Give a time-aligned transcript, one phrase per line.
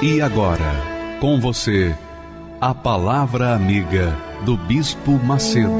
[0.00, 0.76] E agora,
[1.20, 1.92] com você,
[2.60, 5.72] a Palavra Amiga do Bispo Macedo.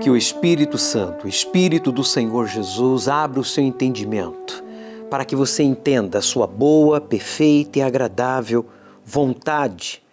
[0.00, 4.64] Que o Espírito Santo, Espírito do Senhor Jesus, abra o seu entendimento
[5.10, 8.64] para que você entenda a sua boa, perfeita e agradável
[9.04, 10.07] vontade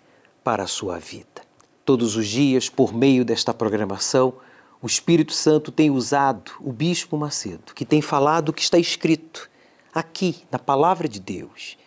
[0.46, 1.42] para a sua vida.
[1.84, 4.36] Todos os dias, por meio desta programação,
[4.80, 9.50] o Espírito Santo tem usado o Bispo Macedo, que tem falado o que está escrito
[9.92, 11.80] aqui na Palavra de Deus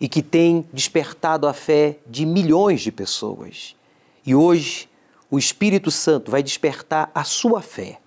[0.00, 3.76] e que tem despertado a fé de milhões de pessoas.
[4.24, 4.88] E hoje,
[5.30, 8.00] o Espírito Santo vai despertar a sua fé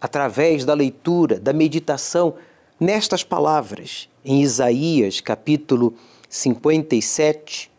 [0.00, 2.36] através da leitura, da meditação
[2.78, 5.94] nestas palavras, em Isaías capítulo
[6.28, 7.69] 57,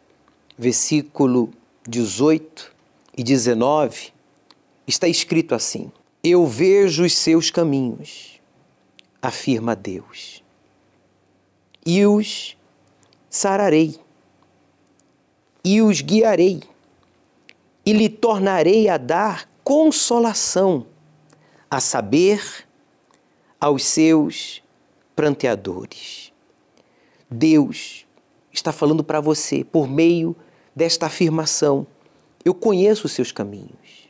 [0.58, 1.52] versículo
[1.88, 2.74] 18
[3.18, 4.14] e 19,
[4.88, 5.92] está escrito assim:
[6.24, 8.40] Eu vejo os seus caminhos,
[9.22, 10.44] afirma Deus,
[11.86, 12.58] e os
[13.30, 14.00] sararei,
[15.64, 16.62] e os guiarei,
[17.86, 20.86] e lhe tornarei a dar consolação,
[21.70, 22.68] a saber,
[23.60, 24.62] aos seus
[25.16, 26.34] pranteadores.
[27.30, 28.06] Deus
[28.52, 30.36] está falando para você por meio
[30.76, 31.86] desta afirmação:
[32.44, 34.10] Eu conheço os seus caminhos.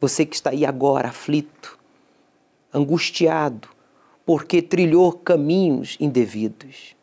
[0.00, 1.78] Você que está aí agora aflito,
[2.72, 3.68] angustiado,
[4.26, 6.94] porque trilhou caminhos indevidos.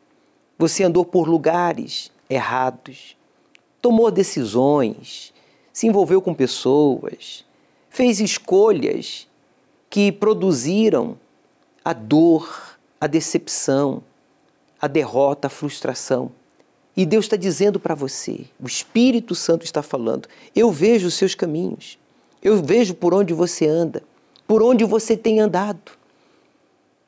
[0.58, 3.18] Você andou por lugares errados,
[3.82, 5.34] tomou decisões,
[5.74, 7.46] se envolveu com pessoas,
[7.90, 9.28] fez escolhas
[9.90, 11.18] que produziram
[11.84, 14.04] a dor, a decepção,
[14.80, 16.32] a derrota, a frustração.
[17.02, 21.34] E Deus está dizendo para você, o Espírito Santo está falando: eu vejo os seus
[21.34, 21.98] caminhos,
[22.44, 24.04] eu vejo por onde você anda,
[24.46, 25.94] por onde você tem andado.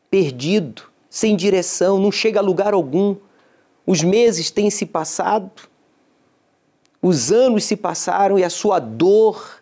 [0.09, 3.15] Perdido, sem direção, não chega a lugar algum.
[3.85, 5.69] Os meses têm se passado,
[6.99, 9.61] os anos se passaram e a sua dor,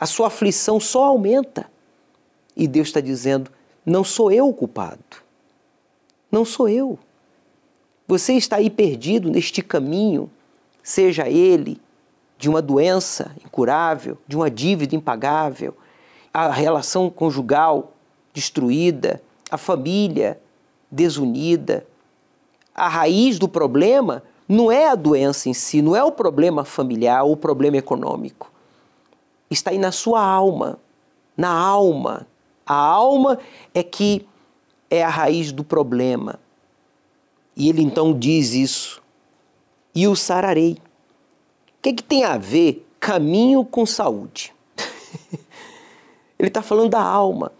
[0.00, 1.70] a sua aflição só aumenta.
[2.56, 3.50] E Deus está dizendo:
[3.84, 5.18] não sou eu o culpado,
[6.32, 6.98] não sou eu.
[8.06, 10.30] Você está aí perdido neste caminho,
[10.82, 11.80] seja ele
[12.36, 15.74] de uma doença incurável, de uma dívida impagável,
[16.32, 17.92] a relação conjugal
[18.34, 20.38] destruída, a família
[20.90, 21.86] desunida.
[22.74, 27.24] A raiz do problema não é a doença em si, não é o problema familiar
[27.24, 28.50] ou o problema econômico.
[29.50, 30.78] Está aí na sua alma,
[31.36, 32.26] na alma.
[32.66, 33.38] A alma
[33.72, 34.26] é que
[34.90, 36.38] é a raiz do problema.
[37.56, 39.02] E ele então diz isso.
[39.94, 40.72] E o sararei.
[40.72, 44.52] O que, é que tem a ver caminho com saúde?
[46.38, 47.52] ele está falando da alma.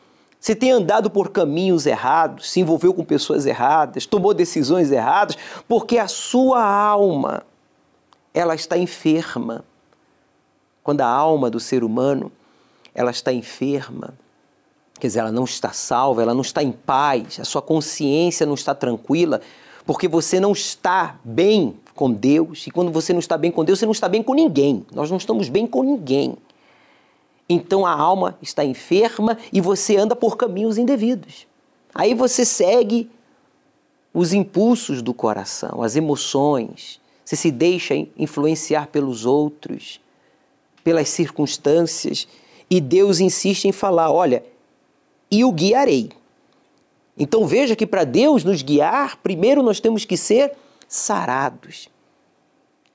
[0.45, 5.97] Você tem andado por caminhos errados, se envolveu com pessoas erradas, tomou decisões erradas, porque
[5.97, 7.43] a sua alma
[8.35, 9.65] ela está enferma.
[10.83, 12.31] Quando a alma do ser humano
[12.95, 14.13] ela está enferma,
[15.01, 18.53] quer dizer, ela não está salva, ela não está em paz, a sua consciência não
[18.53, 19.41] está tranquila,
[19.87, 23.79] porque você não está bem com Deus, e quando você não está bem com Deus,
[23.79, 24.85] você não está bem com ninguém.
[24.93, 26.37] Nós não estamos bem com ninguém.
[27.49, 31.47] Então a alma está enferma e você anda por caminhos indevidos.
[31.95, 33.11] Aí você segue
[34.13, 40.01] os impulsos do coração, as emoções, você se deixa influenciar pelos outros,
[40.83, 42.29] pelas circunstâncias,
[42.71, 44.45] e Deus insiste em falar: olha,
[45.31, 46.11] e o guiarei.
[47.17, 50.53] Então veja que para Deus nos guiar, primeiro nós temos que ser
[50.89, 51.89] sarados.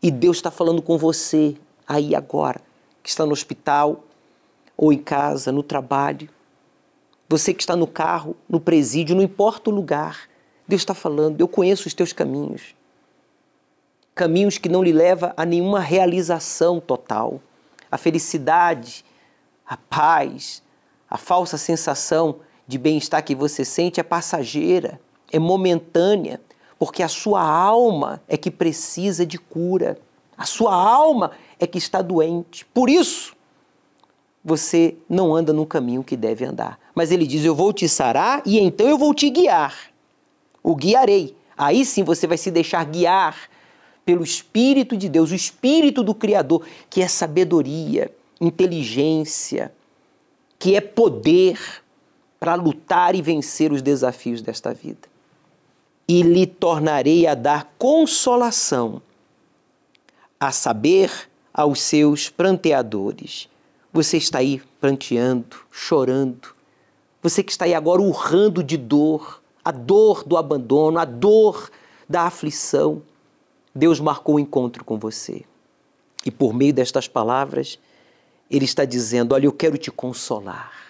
[0.01, 1.55] E Deus está falando com você
[1.87, 2.61] aí agora,
[3.01, 4.03] que está no hospital,
[4.75, 6.29] ou em casa, no trabalho.
[7.27, 10.29] Você que está no carro, no presídio, não importa o lugar.
[10.67, 12.75] Deus está falando, eu conheço os teus caminhos.
[14.15, 17.41] Caminhos que não lhe levam a nenhuma realização total.
[17.91, 19.03] A felicidade,
[19.65, 20.63] a paz,
[21.09, 22.39] a falsa sensação
[22.69, 25.01] de bem-estar que você sente é passageira,
[25.31, 26.39] é momentânea,
[26.77, 29.97] porque a sua alma é que precisa de cura.
[30.37, 32.67] A sua alma é que está doente.
[32.67, 33.35] Por isso,
[34.45, 36.79] você não anda no caminho que deve andar.
[36.93, 39.75] Mas ele diz: Eu vou te sarar e então eu vou te guiar.
[40.61, 41.35] O guiarei.
[41.57, 43.49] Aí sim você vai se deixar guiar
[44.05, 49.73] pelo Espírito de Deus, o Espírito do Criador, que é sabedoria, inteligência,
[50.59, 51.57] que é poder
[52.39, 55.07] para lutar e vencer os desafios desta vida.
[56.07, 59.01] E lhe tornarei a dar consolação,
[60.39, 63.49] a saber, aos seus pranteadores.
[63.91, 66.55] Você está aí pranteando, chorando.
[67.21, 71.69] Você que está aí agora urrando de dor, a dor do abandono, a dor
[72.07, 73.01] da aflição.
[73.75, 75.43] Deus marcou o um encontro com você.
[76.25, 77.77] E por meio destas palavras,
[78.49, 80.88] Ele está dizendo: Olha, eu quero te consolar.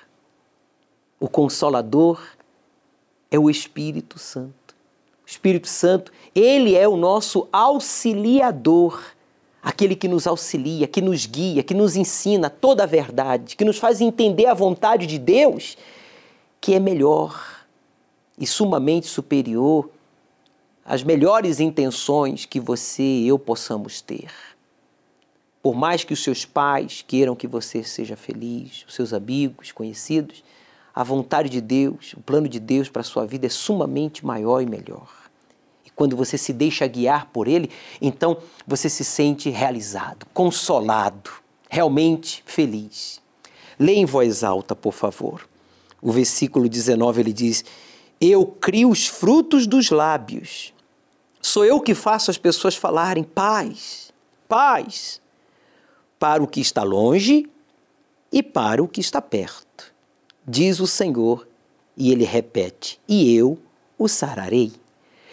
[1.19, 2.21] O consolador
[3.30, 4.75] é o Espírito Santo.
[5.25, 9.00] O Espírito Santo, ele é o nosso auxiliador,
[9.62, 13.77] aquele que nos auxilia, que nos guia, que nos ensina toda a verdade, que nos
[13.77, 15.77] faz entender a vontade de Deus,
[16.62, 17.66] que é melhor
[18.38, 19.89] e sumamente superior
[20.86, 24.31] às melhores intenções que você e eu possamos ter.
[25.62, 30.44] Por mais que os seus pais queiram que você seja feliz, os seus amigos, conhecidos,
[30.94, 34.62] a vontade de Deus, o plano de Deus para a sua vida é sumamente maior
[34.62, 35.10] e melhor.
[35.86, 37.70] E quando você se deixa guiar por Ele,
[38.02, 41.32] então você se sente realizado, consolado,
[41.70, 43.22] realmente feliz.
[43.78, 45.48] Leia em voz alta, por favor.
[46.02, 47.64] O versículo 19 ele diz:
[48.20, 50.74] Eu crio os frutos dos lábios.
[51.42, 54.12] Sou eu que faço as pessoas falarem paz,
[54.48, 55.22] paz,
[56.18, 57.50] para o que está longe
[58.32, 59.70] e para o que está perto
[60.50, 61.48] diz o Senhor,
[61.96, 63.57] e ele repete: E eu
[63.98, 64.72] o sararei.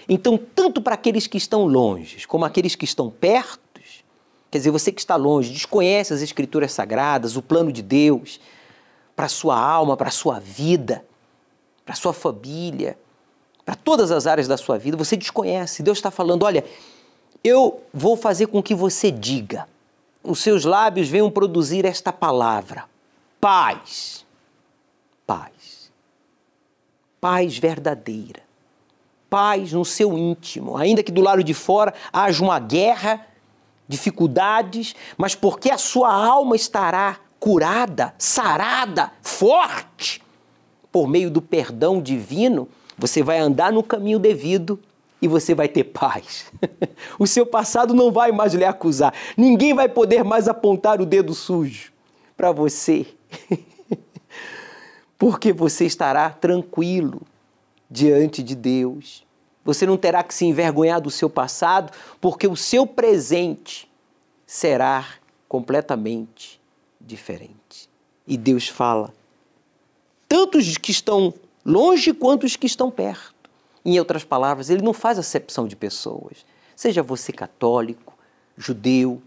[0.08, 3.60] Então, tanto para aqueles que estão longe, como aqueles que estão perto,
[4.50, 8.40] quer dizer, você que está longe, desconhece as Escrituras Sagradas, o plano de Deus,
[9.14, 11.04] para sua alma, para sua vida,
[11.84, 12.96] para sua família,
[13.64, 15.82] para todas as áreas da sua vida, você desconhece.
[15.82, 16.64] Deus está falando: olha,
[17.42, 19.66] eu vou fazer com que você diga,
[20.22, 22.84] os seus lábios venham produzir esta palavra:
[23.40, 24.25] paz
[25.26, 25.90] paz.
[27.20, 28.43] Paz verdadeira.
[29.28, 30.76] Paz no seu íntimo.
[30.76, 33.26] Ainda que do lado de fora haja uma guerra,
[33.88, 40.23] dificuldades, mas porque a sua alma estará curada, sarada, forte,
[40.90, 44.81] por meio do perdão divino, você vai andar no caminho devido
[45.20, 46.50] e você vai ter paz.
[47.19, 49.12] o seu passado não vai mais lhe acusar.
[49.37, 51.93] Ninguém vai poder mais apontar o dedo sujo
[52.37, 53.06] para você.
[55.18, 57.22] porque você estará tranquilo
[57.90, 59.24] diante de Deus.
[59.64, 63.90] Você não terá que se envergonhar do seu passado, porque o seu presente
[64.46, 65.06] será
[65.48, 66.60] completamente
[67.00, 67.88] diferente.
[68.26, 69.12] E Deus fala,
[70.28, 71.32] tanto os que estão
[71.64, 73.34] longe quanto os que estão perto.
[73.84, 76.44] Em outras palavras, ele não faz acepção de pessoas.
[76.74, 78.16] Seja você católico,
[78.56, 79.22] judeu,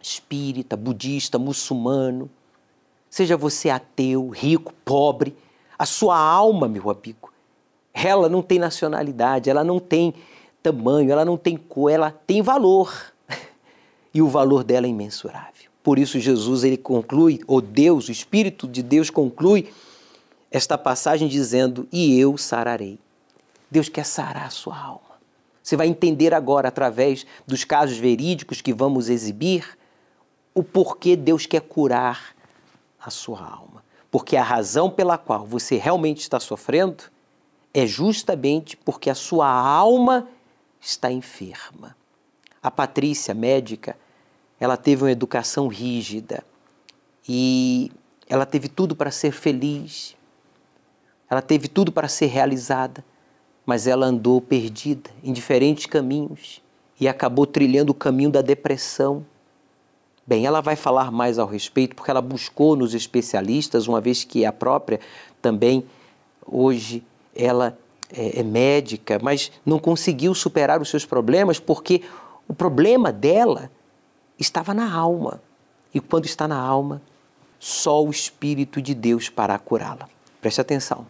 [0.00, 2.30] espírita, budista, muçulmano,
[3.10, 5.36] Seja você ateu, rico, pobre,
[5.78, 7.32] a sua alma, meu amigo,
[7.92, 10.14] ela não tem nacionalidade, ela não tem
[10.62, 12.92] tamanho, ela não tem cor, ela tem valor.
[14.14, 15.70] E o valor dela é imensurável.
[15.82, 19.70] Por isso Jesus ele conclui, ou Deus, o Espírito de Deus conclui
[20.50, 22.98] esta passagem dizendo: "E eu sararei".
[23.70, 25.18] Deus quer sarar a sua alma.
[25.62, 29.76] Você vai entender agora através dos casos verídicos que vamos exibir
[30.54, 32.34] o porquê Deus quer curar
[33.00, 33.84] a sua alma.
[34.10, 37.04] Porque a razão pela qual você realmente está sofrendo
[37.72, 40.28] é justamente porque a sua alma
[40.80, 41.96] está enferma.
[42.62, 43.96] A Patrícia, médica,
[44.58, 46.42] ela teve uma educação rígida
[47.28, 47.92] e
[48.28, 50.16] ela teve tudo para ser feliz,
[51.30, 53.04] ela teve tudo para ser realizada,
[53.64, 56.62] mas ela andou perdida em diferentes caminhos
[56.98, 59.24] e acabou trilhando o caminho da depressão
[60.28, 64.44] Bem, ela vai falar mais ao respeito porque ela buscou nos especialistas, uma vez que
[64.44, 65.00] a própria
[65.40, 65.82] também
[66.44, 67.02] hoje
[67.34, 67.78] ela
[68.12, 72.02] é, é médica, mas não conseguiu superar os seus problemas porque
[72.46, 73.70] o problema dela
[74.38, 75.40] estava na alma.
[75.94, 77.00] E quando está na alma,
[77.58, 80.10] só o Espírito de Deus para curá-la.
[80.42, 81.06] Preste atenção.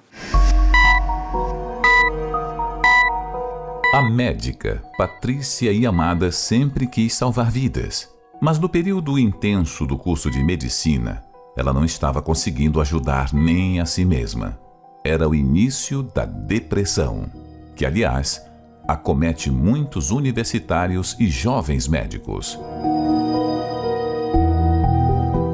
[3.93, 8.17] A médica Patrícia Iamada sempre quis salvar vidas.
[8.40, 11.25] Mas no período intenso do curso de medicina,
[11.57, 14.57] ela não estava conseguindo ajudar nem a si mesma.
[15.04, 17.28] Era o início da depressão,
[17.75, 18.40] que, aliás,
[18.87, 22.57] acomete muitos universitários e jovens médicos.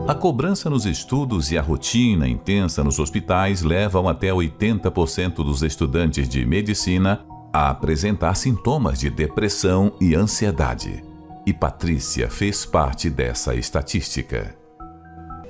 [0.07, 6.29] A cobrança nos estudos e a rotina intensa nos hospitais levam até 80% dos estudantes
[6.29, 11.14] de medicina a apresentar sintomas de depressão e ansiedade.
[11.47, 14.55] E Patrícia fez parte dessa estatística.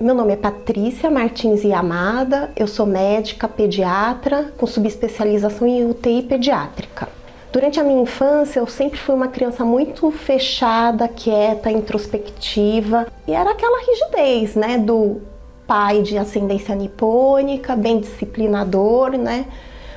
[0.01, 7.09] Meu nome é Patrícia Martins Yamada, eu sou médica pediatra com subespecialização em UTI pediátrica.
[7.53, 13.53] Durante a minha infância, eu sempre fui uma criança muito fechada, quieta, introspectiva, e era
[13.53, 15.21] aquela rigidez, né, do
[15.65, 19.47] pai de ascendência nipônica, bem disciplinador, né?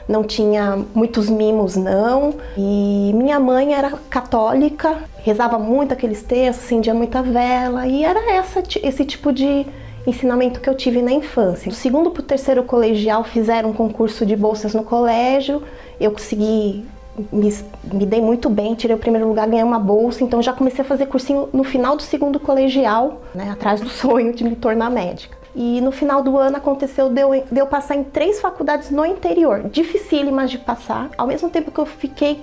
[0.07, 2.35] Não tinha muitos mimos não.
[2.57, 8.63] E minha mãe era católica, rezava muito aqueles textos, acendia muita vela, e era essa
[8.81, 9.65] esse tipo de
[10.05, 11.69] ensinamento que eu tive na infância.
[11.69, 15.61] Do segundo para o terceiro colegial fizeram um concurso de bolsas no colégio,
[15.99, 16.85] eu consegui
[17.31, 20.81] me, me, dei muito bem, tirei o primeiro lugar, ganhei uma bolsa, então já comecei
[20.81, 24.89] a fazer cursinho no final do segundo colegial, né, atrás do sonho de me tornar
[24.89, 25.36] médica.
[25.59, 29.03] E no final do ano aconteceu de eu, de eu passar em três faculdades no
[29.03, 31.09] interior, dificílimas de passar.
[31.17, 32.39] Ao mesmo tempo que eu fiquei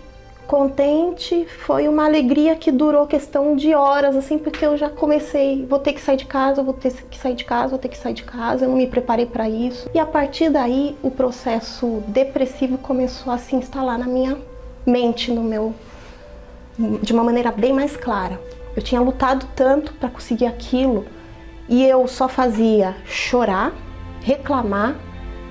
[0.49, 5.79] contente, foi uma alegria que durou questão de horas, assim, porque eu já comecei, vou
[5.79, 8.15] ter que sair de casa, vou ter que sair de casa, vou ter que sair
[8.15, 9.89] de casa, eu não me preparei para isso.
[9.95, 14.37] E a partir daí, o processo depressivo começou a se instalar na minha
[14.85, 15.73] mente, no meu
[16.77, 18.41] de uma maneira bem mais clara.
[18.75, 21.07] Eu tinha lutado tanto para conseguir aquilo
[21.69, 23.73] e eu só fazia chorar,
[24.21, 24.97] reclamar,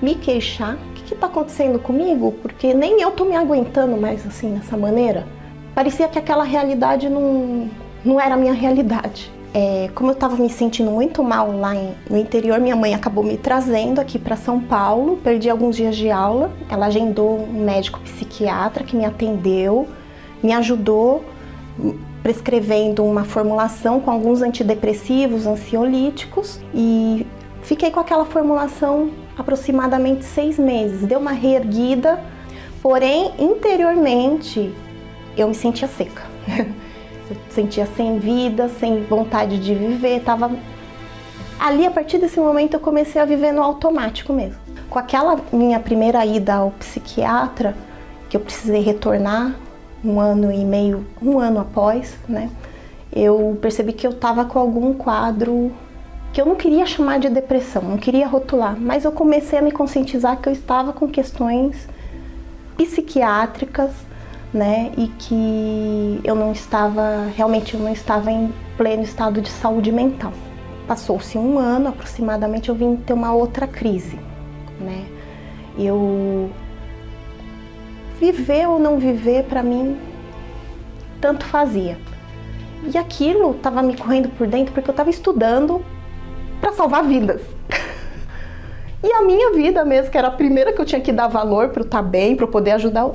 [0.00, 2.32] me queixar que está acontecendo comigo?
[2.42, 5.26] Porque nem eu tô me aguentando mais assim, dessa maneira.
[5.74, 7.68] Parecia que aquela realidade não,
[8.04, 9.30] não era a minha realidade.
[9.52, 13.22] É, como eu estava me sentindo muito mal lá em, no interior, minha mãe acabou
[13.22, 15.16] me trazendo aqui para São Paulo.
[15.22, 16.50] Perdi alguns dias de aula.
[16.68, 19.86] Ela agendou um médico psiquiatra que me atendeu,
[20.42, 21.24] me ajudou
[22.24, 27.26] prescrevendo uma formulação com alguns antidepressivos, ansiolíticos e
[27.62, 31.06] fiquei com aquela formulação aproximadamente seis meses.
[31.06, 32.18] Deu uma reerguida,
[32.80, 34.74] porém interiormente
[35.36, 36.22] eu me sentia seca.
[37.28, 40.50] eu sentia sem vida, sem vontade de viver, tava
[41.60, 44.58] ali a partir desse momento eu comecei a viver no automático mesmo.
[44.88, 47.76] Com aquela minha primeira ida ao psiquiatra,
[48.30, 49.54] que eu precisei retornar
[50.04, 52.50] um ano e meio, um ano após, né?
[53.12, 55.72] Eu percebi que eu estava com algum quadro
[56.32, 59.70] que eu não queria chamar de depressão, não queria rotular, mas eu comecei a me
[59.70, 61.88] conscientizar que eu estava com questões
[62.76, 63.92] psiquiátricas,
[64.52, 69.90] né, e que eu não estava, realmente eu não estava em pleno estado de saúde
[69.90, 70.32] mental.
[70.86, 74.18] Passou-se um ano aproximadamente, eu vim ter uma outra crise,
[74.80, 75.04] né,
[75.78, 76.50] eu
[78.32, 79.98] viver ou não viver para mim
[81.20, 81.98] tanto fazia.
[82.82, 85.84] E aquilo estava me correndo por dentro porque eu estava estudando
[86.60, 87.40] para salvar vidas.
[89.06, 91.68] E a minha vida mesmo, que era a primeira que eu tinha que dar valor
[91.68, 93.10] para eu estar tá bem, para eu poder ajudar,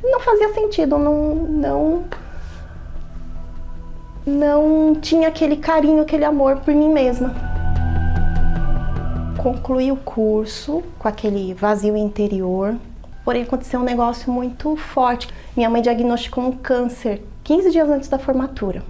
[0.00, 2.04] não fazia sentido, não, não,
[4.24, 7.34] não tinha aquele carinho, aquele amor por mim mesma.
[9.42, 12.76] Concluí o curso com aquele vazio interior,
[13.24, 15.28] porém aconteceu um negócio muito forte.
[15.56, 18.82] Minha mãe diagnosticou um câncer 15 dias antes da formatura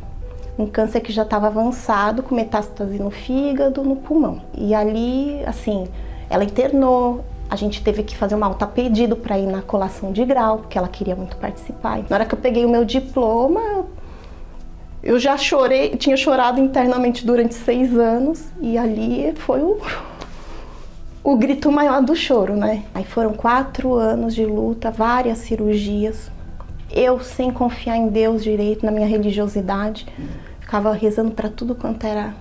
[0.59, 4.43] um câncer que já estava avançado, com metástase no fígado, no pulmão.
[4.57, 5.89] E ali, assim,
[6.31, 10.25] ela internou, a gente teve que fazer uma alta pedido para ir na colação de
[10.25, 11.99] grau, porque ela queria muito participar.
[12.09, 13.87] Na hora que eu peguei o meu diploma,
[15.03, 19.79] eu já chorei, tinha chorado internamente durante seis anos, e ali foi o,
[21.25, 22.83] o grito maior do choro, né?
[22.95, 26.31] Aí foram quatro anos de luta, várias cirurgias,
[26.93, 30.07] eu sem confiar em Deus direito, na minha religiosidade,
[30.61, 32.35] ficava rezando para tudo quanto era,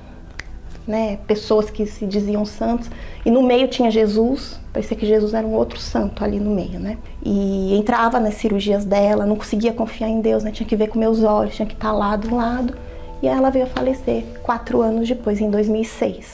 [0.86, 2.92] né, pessoas que se diziam santos,
[3.26, 6.78] e no meio tinha Jesus, parecia que Jesus era um outro santo ali no meio,
[6.78, 6.98] né?
[7.24, 10.52] E entrava nas cirurgias dela, não conseguia confiar em Deus, né?
[10.52, 12.76] Tinha que ver com meus olhos, tinha que estar lá do lado.
[13.22, 16.34] E ela veio a falecer quatro anos depois, em 2006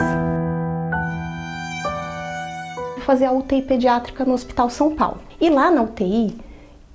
[3.09, 5.17] fazer a UTI pediátrica no Hospital São Paulo.
[5.41, 6.37] E lá na UTI,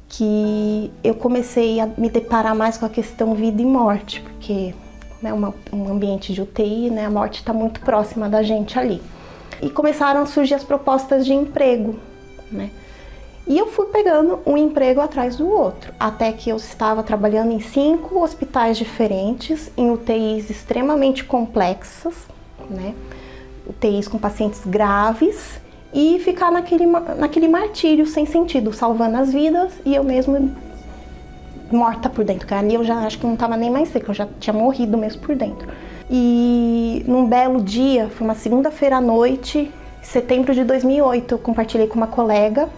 [0.09, 4.73] que eu comecei a me deparar mais com a questão vida e morte, porque
[5.25, 5.35] é
[5.75, 9.03] um ambiente de UTI, né, a morte está muito próxima da gente ali.
[9.61, 11.97] E começaram a surgir as propostas de emprego,
[12.53, 12.71] né?
[13.45, 17.61] E eu fui pegando um emprego atrás do outro, até que eu estava trabalhando em
[17.61, 22.15] cinco hospitais diferentes, em UTIs extremamente complexas,
[22.71, 22.95] né?
[23.67, 25.64] UTIs com pacientes graves
[25.95, 30.51] e ficar naquele, naquele martírio sem sentido, salvando as vidas e eu mesmo
[31.71, 32.41] morta por dentro.
[32.41, 34.99] Porque ali eu já acho que não estava nem mais seca, eu já tinha morrido
[34.99, 35.69] mesmo por dentro.
[36.11, 39.71] E num belo dia, foi uma segunda-feira à noite,
[40.03, 42.69] setembro de 2008, eu compartilhei com uma colega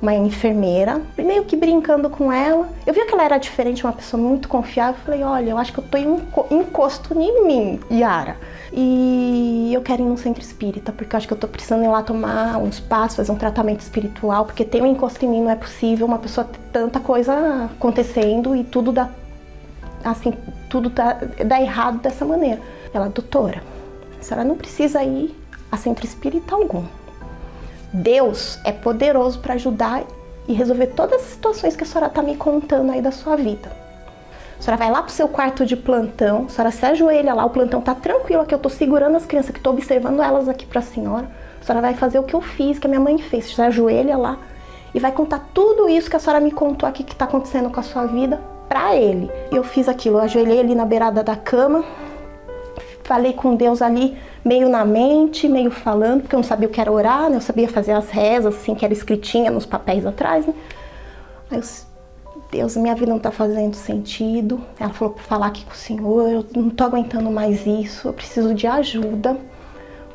[0.00, 2.68] uma enfermeira, meio que brincando com ela.
[2.86, 5.00] Eu vi que ela era diferente, uma pessoa muito confiável.
[5.04, 8.36] Falei, olha, eu acho que eu tô em encosto em mim, Yara.
[8.72, 11.88] E eu quero ir num centro espírita, porque eu acho que eu tô precisando ir
[11.88, 15.50] lá tomar uns passos, fazer um tratamento espiritual, porque ter um encosto em mim não
[15.50, 19.08] é possível, uma pessoa ter tanta coisa acontecendo e tudo dá
[20.04, 20.32] assim,
[20.68, 22.60] tudo dá, dá errado dessa maneira.
[22.92, 23.62] Ela, doutora,
[24.18, 25.34] a senhora não precisa ir
[25.70, 26.84] a centro espírita algum.
[27.96, 30.04] Deus é poderoso para ajudar
[30.46, 33.70] e resolver todas as situações que a senhora está me contando aí da sua vida.
[34.58, 37.50] A senhora vai lá pro seu quarto de plantão, a senhora se ajoelha lá, o
[37.50, 40.80] plantão tá tranquilo aqui, eu tô segurando as crianças, que tô observando elas aqui para
[40.80, 41.26] a senhora.
[41.58, 43.50] A senhora vai fazer o que eu fiz, que a minha mãe fez.
[43.50, 44.36] Você ajoelha lá
[44.94, 47.80] e vai contar tudo isso que a senhora me contou aqui que está acontecendo com
[47.80, 48.38] a sua vida
[48.68, 49.30] para ele.
[49.50, 51.82] Eu fiz aquilo, eu ajoelhei ali na beirada da cama,
[53.06, 56.80] falei com Deus ali, meio na mente, meio falando, porque eu não sabia o que
[56.80, 57.36] era orar, né?
[57.36, 60.52] Eu sabia fazer as rezas, assim, que era escritinha nos papéis atrás, né?
[61.50, 61.62] Aí eu,
[62.50, 64.60] Deus, minha vida não tá fazendo sentido.
[64.78, 68.12] Ela falou para falar aqui com o Senhor, eu não tô aguentando mais isso, eu
[68.12, 69.36] preciso de ajuda,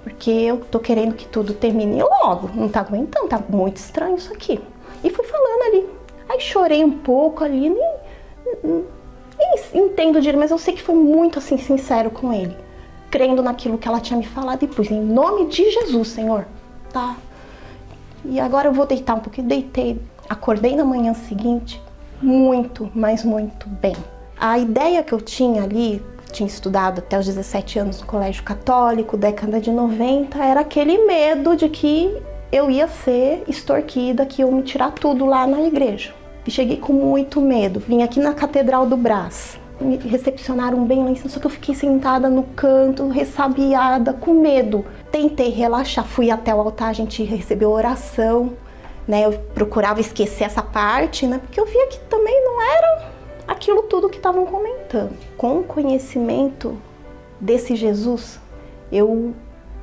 [0.04, 2.50] porque eu tô querendo que tudo termine logo.
[2.54, 4.60] Não tá aguentando, tá muito estranho isso aqui.
[5.02, 5.90] E fui falando ali.
[6.30, 7.96] Aí chorei um pouco ali, nem,
[8.64, 8.86] nem,
[9.40, 12.56] nem entendo direito, mas eu sei que foi muito assim sincero com ele
[13.12, 16.48] crendo naquilo que ela tinha me falado e pus em nome de Jesus, Senhor,
[16.92, 17.18] tá?
[18.24, 19.48] E agora eu vou deitar um pouquinho.
[19.48, 21.82] Deitei, acordei na manhã seguinte
[22.22, 23.96] muito, mas muito bem.
[24.40, 26.02] A ideia que eu tinha ali,
[26.32, 31.56] tinha estudado até os 17 anos no colégio católico, década de 90, era aquele medo
[31.56, 32.16] de que
[32.52, 36.14] eu ia ser extorquida, que iam me tirar tudo lá na igreja.
[36.46, 37.80] E cheguei com muito medo.
[37.80, 41.52] Vim aqui na Catedral do Brás me recepcionaram bem lá em cima, só que eu
[41.52, 44.86] fiquei sentada no canto, ressabiada, com medo.
[45.12, 48.54] Tentei relaxar, fui até o altar, a gente recebeu oração,
[49.08, 49.26] né?
[49.26, 51.40] Eu procurava esquecer essa parte, né?
[51.40, 53.10] Porque eu via que também não era
[53.48, 55.18] aquilo tudo que estavam comentando.
[55.38, 56.78] Com o conhecimento
[57.40, 58.40] desse Jesus,
[58.92, 59.34] eu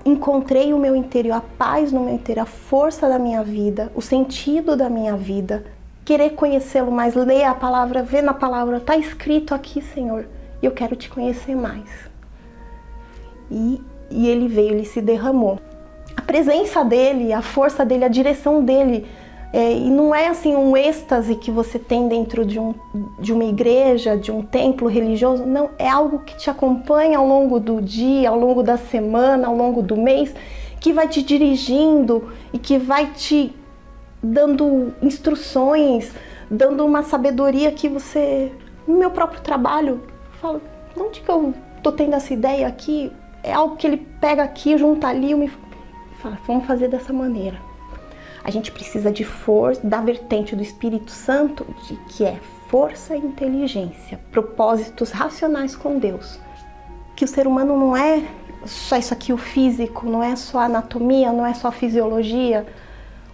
[0.04, 4.00] encontrei o meu interior, a paz no meu interior, a força da minha vida, o
[4.00, 5.64] sentido da minha vida,
[6.08, 10.26] querer conhecê-lo mais, ler a palavra, ver na palavra, está escrito aqui, Senhor,
[10.62, 11.86] e eu quero te conhecer mais.
[13.50, 13.78] E,
[14.10, 15.60] e ele veio, ele se derramou.
[16.16, 19.06] A presença dele, a força dele, a direção dele,
[19.52, 22.74] é, e não é assim um êxtase que você tem dentro de, um,
[23.20, 27.60] de uma igreja, de um templo religioso, não, é algo que te acompanha ao longo
[27.60, 30.34] do dia, ao longo da semana, ao longo do mês,
[30.80, 33.54] que vai te dirigindo e que vai te
[34.32, 36.12] dando instruções,
[36.50, 38.52] dando uma sabedoria que você,
[38.86, 40.02] no meu próprio trabalho,
[40.40, 40.60] fala,
[40.96, 43.12] onde que eu tô tendo essa ideia aqui?
[43.42, 45.50] É algo que ele pega aqui, junta ali e
[46.18, 47.58] fala, vamos fazer dessa maneira.
[48.44, 52.38] A gente precisa de força, da vertente do Espírito Santo, de, que é
[52.68, 56.38] força e inteligência, propósitos racionais com Deus.
[57.16, 58.24] Que o ser humano não é
[58.64, 62.66] só isso aqui, o físico, não é só anatomia, não é só fisiologia,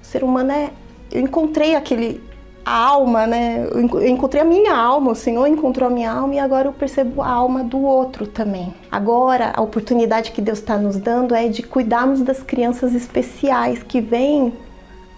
[0.05, 0.71] o ser humano é.
[1.15, 2.21] Eu encontrei aquele.
[2.67, 3.69] A alma, né?
[3.71, 7.21] Eu encontrei a minha alma, o Senhor encontrou a minha alma e agora eu percebo
[7.21, 8.73] a alma do outro também.
[8.91, 14.01] Agora, a oportunidade que Deus está nos dando é de cuidarmos das crianças especiais que
[14.01, 14.51] vêm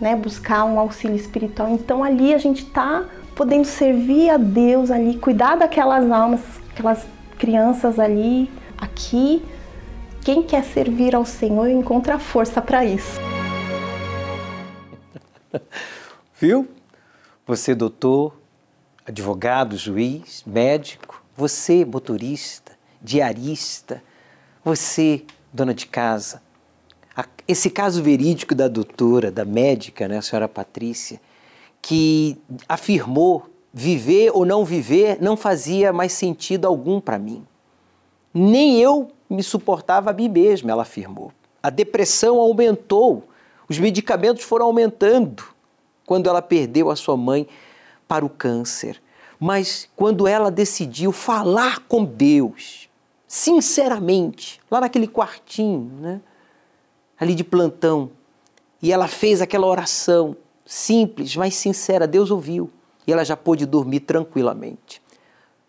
[0.01, 1.69] né, buscar um auxílio espiritual.
[1.69, 3.05] Então, ali a gente está
[3.37, 6.41] podendo servir a Deus ali, cuidar daquelas almas,
[6.73, 7.07] aquelas
[7.39, 9.43] crianças ali, aqui.
[10.23, 13.36] Quem quer servir ao Senhor encontra força para isso.
[16.41, 16.69] Viu?
[17.47, 18.37] Você, doutor,
[19.05, 24.03] advogado, juiz, médico, você, motorista, diarista,
[24.65, 26.43] você, dona de casa.
[27.49, 31.21] Esse caso verídico da doutora, da médica, né, a senhora Patrícia,
[31.81, 32.37] que
[32.69, 37.47] afirmou viver ou não viver não fazia mais sentido algum para mim.
[38.35, 41.33] Nem eu me suportava a mim mesma, ela afirmou.
[41.63, 43.29] A depressão aumentou
[43.69, 45.45] os medicamentos foram aumentando
[46.05, 47.49] quando ela perdeu a sua mãe
[48.07, 49.03] para o câncer.
[49.39, 52.89] Mas quando ela decidiu falar com Deus,
[53.27, 56.21] sinceramente, lá naquele quartinho, né?
[57.19, 58.11] ali de plantão,
[58.81, 62.71] e ela fez aquela oração simples, mas sincera, Deus ouviu
[63.07, 65.03] e ela já pôde dormir tranquilamente.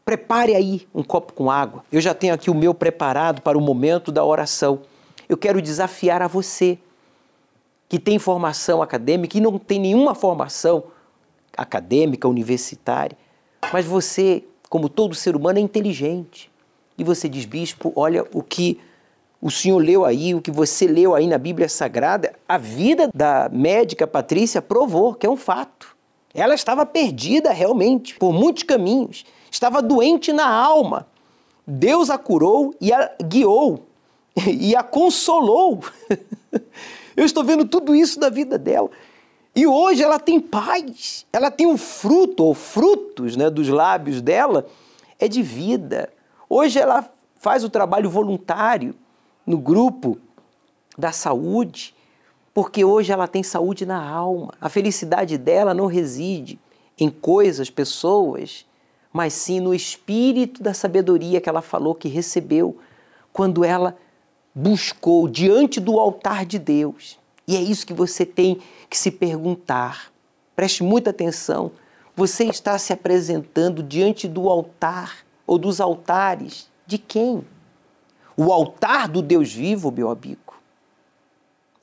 [0.03, 1.83] Prepare aí um copo com água.
[1.91, 4.81] Eu já tenho aqui o meu preparado para o momento da oração.
[5.27, 6.79] Eu quero desafiar a você
[7.89, 10.83] que tem formação acadêmica e não tem nenhuma formação
[11.55, 13.17] acadêmica, universitária,
[13.73, 16.51] Mas você, como todo ser humano, é inteligente.
[16.97, 18.79] E você diz, bispo, olha o que
[19.41, 23.49] o senhor leu aí, o que você leu aí na Bíblia Sagrada, a vida da
[23.49, 25.95] médica Patrícia provou que é um fato.
[26.33, 31.07] Ela estava perdida realmente por muitos caminhos, estava doente na alma.
[31.65, 33.87] Deus a curou e a guiou
[34.47, 35.81] e a consolou.
[37.17, 38.91] Eu estou vendo tudo isso da vida dela.
[39.55, 44.67] E hoje ela tem paz, ela tem um fruto, ou frutos né, dos lábios dela,
[45.17, 46.13] é de vida.
[46.47, 48.93] Hoje ela faz o trabalho voluntário
[49.47, 50.19] no grupo
[50.95, 51.95] da saúde,
[52.53, 54.53] porque hoje ela tem saúde na alma.
[54.61, 56.59] A felicidade dela não reside
[56.99, 58.63] em coisas, pessoas,
[59.11, 62.77] mas sim no espírito da sabedoria que ela falou que recebeu
[63.33, 63.97] quando ela
[64.57, 67.19] buscou diante do altar de Deus.
[67.47, 70.11] E é isso que você tem que se perguntar.
[70.55, 71.71] Preste muita atenção.
[72.15, 77.45] Você está se apresentando diante do altar ou dos altares de quem?
[78.35, 80.55] O altar do Deus vivo, meu amigo.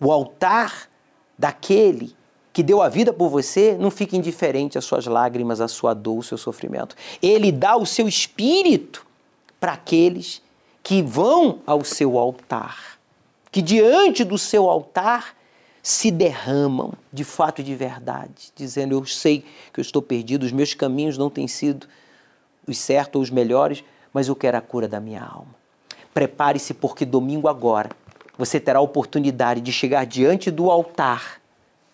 [0.01, 0.91] O altar
[1.39, 2.13] daquele
[2.53, 6.17] que deu a vida por você não fica indiferente às suas lágrimas, à sua dor,
[6.17, 6.97] ao seu sofrimento.
[7.23, 9.07] Ele dá o seu espírito
[9.61, 10.43] para aqueles
[10.85, 12.99] que vão ao seu altar,
[13.51, 15.35] que diante do seu altar
[15.83, 20.53] se derramam de fato e de verdade, dizendo: Eu sei que eu estou perdido, os
[20.53, 21.89] meus caminhos não têm sido
[22.69, 25.55] os certos ou os melhores, mas eu quero a cura da minha alma.
[26.13, 27.91] Prepare-se, porque domingo agora
[28.37, 31.41] você terá a oportunidade de chegar diante do altar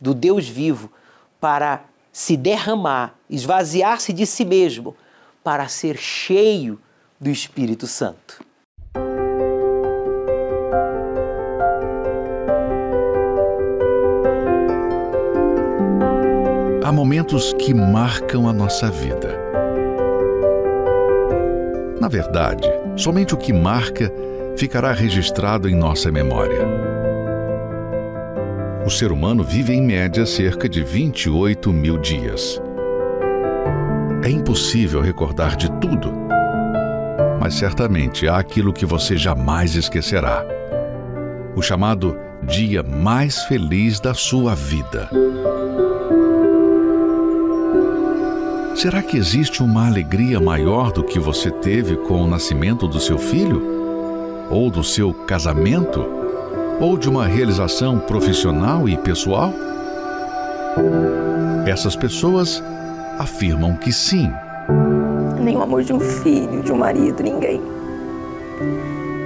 [0.00, 0.90] do Deus vivo
[1.40, 4.96] para se derramar, esvaziar-se de si mesmo,
[5.44, 6.81] para ser cheio
[7.20, 8.50] do Espírito Santo.
[16.90, 19.38] Há momentos que marcam a nossa vida.
[22.00, 24.12] Na verdade, somente o que marca
[24.57, 26.66] ficará registrado em nossa memória.
[28.85, 32.61] O ser humano vive em média cerca de 28 mil dias.
[34.24, 36.12] É impossível recordar de tudo,
[37.40, 40.44] mas certamente há aquilo que você jamais esquecerá:
[41.55, 45.09] o chamado dia mais feliz da sua vida.
[48.81, 53.19] Será que existe uma alegria maior do que você teve com o nascimento do seu
[53.19, 53.81] filho?
[54.51, 56.05] ou do seu casamento,
[56.81, 59.53] ou de uma realização profissional e pessoal?
[61.66, 62.62] Essas pessoas
[63.19, 64.33] afirmam que sim.
[65.38, 67.61] Nem o amor de um filho, de um marido, ninguém.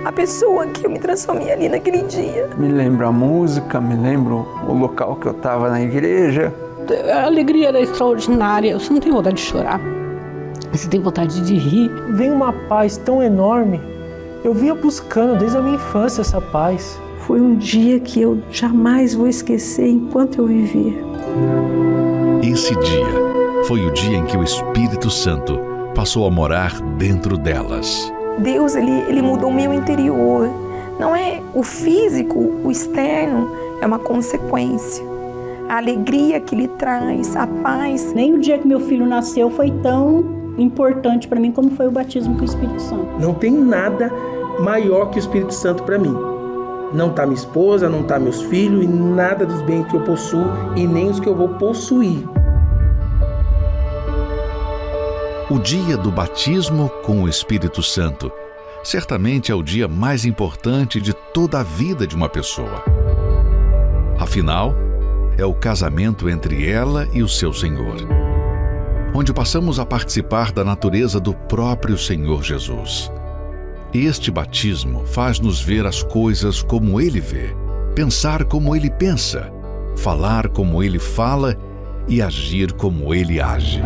[0.05, 2.51] A pessoa que eu me transformei ali naquele dia.
[2.59, 6.53] Me lembro a música, me lembro o local que eu estava na igreja.
[7.12, 8.79] A alegria era extraordinária.
[8.79, 9.81] Você não tem vontade de chorar.
[10.73, 11.90] Você tem vontade de rir.
[12.11, 13.81] Vem uma paz tão enorme
[14.44, 17.01] eu vinha buscando desde a minha infância essa paz.
[17.20, 21.03] Foi um dia que eu jamais vou esquecer enquanto eu viver.
[22.42, 23.07] Esse dia
[23.66, 25.59] foi o dia em que o Espírito Santo
[25.94, 28.12] passou a morar dentro delas.
[28.38, 30.51] Deus, ele, ele mudou o meu interior.
[31.01, 33.49] Não é o físico, o externo,
[33.81, 35.13] é uma consequência.
[35.75, 38.13] A alegria que ele traz, a paz.
[38.13, 41.91] Nem o dia que meu filho nasceu foi tão importante para mim como foi o
[41.91, 43.19] batismo com o Espírito Santo.
[43.19, 44.09] Não tem nada
[44.61, 46.15] maior que o Espírito Santo para mim.
[46.93, 50.47] Não está minha esposa, não está meus filhos e nada dos bens que eu possuo
[50.77, 52.25] e nem os que eu vou possuir.
[55.51, 58.31] O dia do batismo com o Espírito Santo
[58.85, 62.85] certamente é o dia mais importante de toda a vida de uma pessoa.
[64.21, 64.84] Afinal,
[65.37, 67.97] é o casamento entre ela e o seu Senhor,
[69.14, 73.11] onde passamos a participar da natureza do próprio Senhor Jesus.
[73.92, 77.55] Este batismo faz-nos ver as coisas como ele vê,
[77.94, 79.53] pensar como ele pensa,
[79.97, 81.57] falar como ele fala
[82.09, 83.81] e agir como ele age.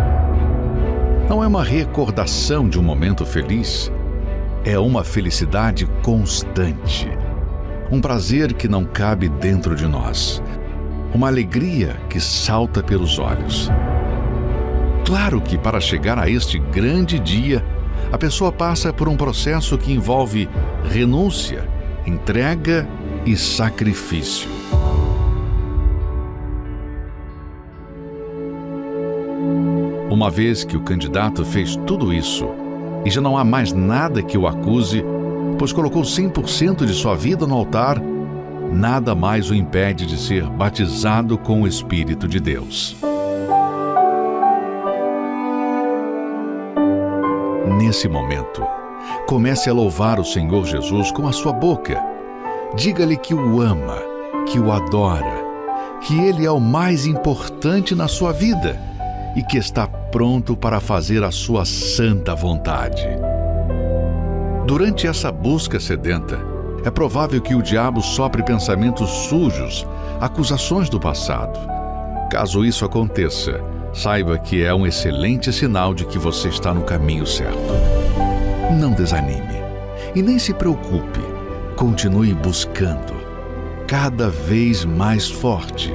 [1.28, 3.92] Não é uma recordação de um momento feliz,
[4.64, 7.08] é uma felicidade constante.
[7.90, 10.42] Um prazer que não cabe dentro de nós.
[11.14, 13.70] Uma alegria que salta pelos olhos.
[15.04, 17.64] Claro que para chegar a este grande dia,
[18.12, 20.48] a pessoa passa por um processo que envolve
[20.84, 21.66] renúncia,
[22.06, 22.86] entrega
[23.24, 24.48] e sacrifício.
[30.10, 32.48] Uma vez que o candidato fez tudo isso
[33.04, 35.02] e já não há mais nada que o acuse,
[35.58, 37.98] pois colocou 100% de sua vida no altar,
[38.72, 42.96] nada mais o impede de ser batizado com o Espírito de Deus.
[47.78, 48.62] nesse momento.
[49.26, 52.02] Comece a louvar o Senhor Jesus com a sua boca.
[52.76, 53.96] Diga-lhe que o ama,
[54.46, 55.42] que o adora,
[56.02, 58.78] que ele é o mais importante na sua vida
[59.36, 63.06] e que está pronto para fazer a sua santa vontade.
[64.66, 66.38] Durante essa busca sedenta,
[66.84, 69.86] é provável que o diabo sopre pensamentos sujos,
[70.20, 71.58] acusações do passado.
[72.30, 73.60] Caso isso aconteça,
[73.92, 77.58] saiba que é um excelente sinal de que você está no caminho certo.
[78.78, 79.58] Não desanime
[80.14, 81.20] e nem se preocupe.
[81.76, 83.14] Continue buscando,
[83.86, 85.92] cada vez mais forte,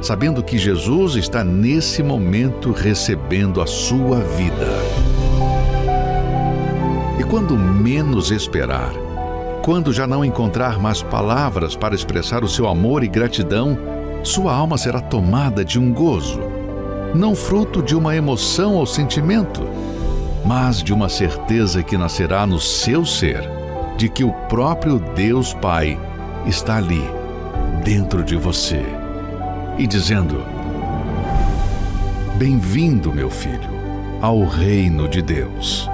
[0.00, 4.68] sabendo que Jesus está nesse momento recebendo a sua vida.
[7.18, 8.92] E quando menos esperar,
[9.62, 13.78] quando já não encontrar mais palavras para expressar o seu amor e gratidão,
[14.24, 16.40] sua alma será tomada de um gozo,
[17.14, 19.62] não fruto de uma emoção ou sentimento,
[20.44, 23.48] mas de uma certeza que nascerá no seu ser,
[23.96, 25.96] de que o próprio Deus Pai
[26.44, 27.04] está ali,
[27.84, 28.84] dentro de você,
[29.78, 30.44] e dizendo:
[32.36, 33.70] Bem-vindo, meu filho,
[34.20, 35.91] ao reino de Deus.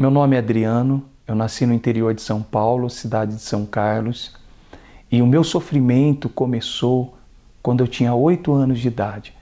[0.00, 4.34] Meu nome é Adriano, eu nasci no interior de São Paulo, cidade de São Carlos,
[5.12, 7.18] e o meu sofrimento começou
[7.62, 9.34] quando eu tinha oito anos de idade,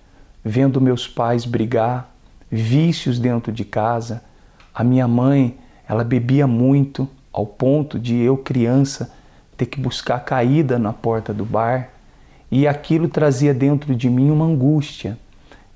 [0.44, 2.12] vendo meus pais brigar,
[2.50, 4.20] vícios dentro de casa.
[4.74, 5.56] A minha mãe,
[5.88, 9.12] ela bebia muito, ao ponto de eu, criança,
[9.56, 11.90] ter que buscar caída na porta do bar,
[12.50, 15.16] e aquilo trazia dentro de mim uma angústia.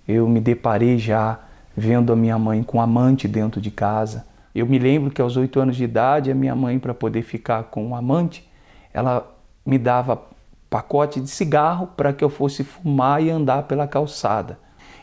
[0.08, 1.38] Eu me deparei já
[1.76, 5.58] vendo a minha mãe com amante dentro de casa eu me lembro que aos oito
[5.58, 8.48] anos de idade, a minha mãe, para poder ficar com um amante,
[8.92, 9.34] ela
[9.64, 10.22] me dava
[10.68, 14.58] pacote de cigarro para que eu fosse fumar e andar pela calçada.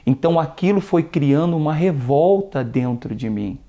[0.06, 3.60] Então aquilo foi criando uma revolta dentro de mim.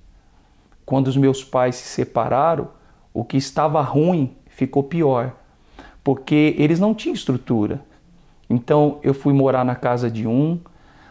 [0.85, 2.69] Quando os meus pais se separaram,
[3.13, 5.35] o que estava ruim ficou pior,
[6.03, 7.81] porque eles não tinham estrutura.
[8.49, 10.59] Então eu fui morar na casa de um,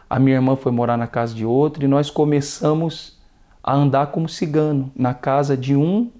[0.10, 3.19] a minha irmã foi morar na casa de outro e nós começamos
[3.64, 6.12] a andar como cigano na casa de um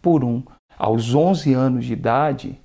[0.00, 0.42] por um.
[0.78, 2.58] Aos 11 anos de idade,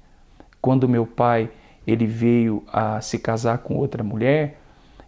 [0.62, 1.52] quando meu pai
[1.86, 4.60] ele veio a se casar com outra mulher,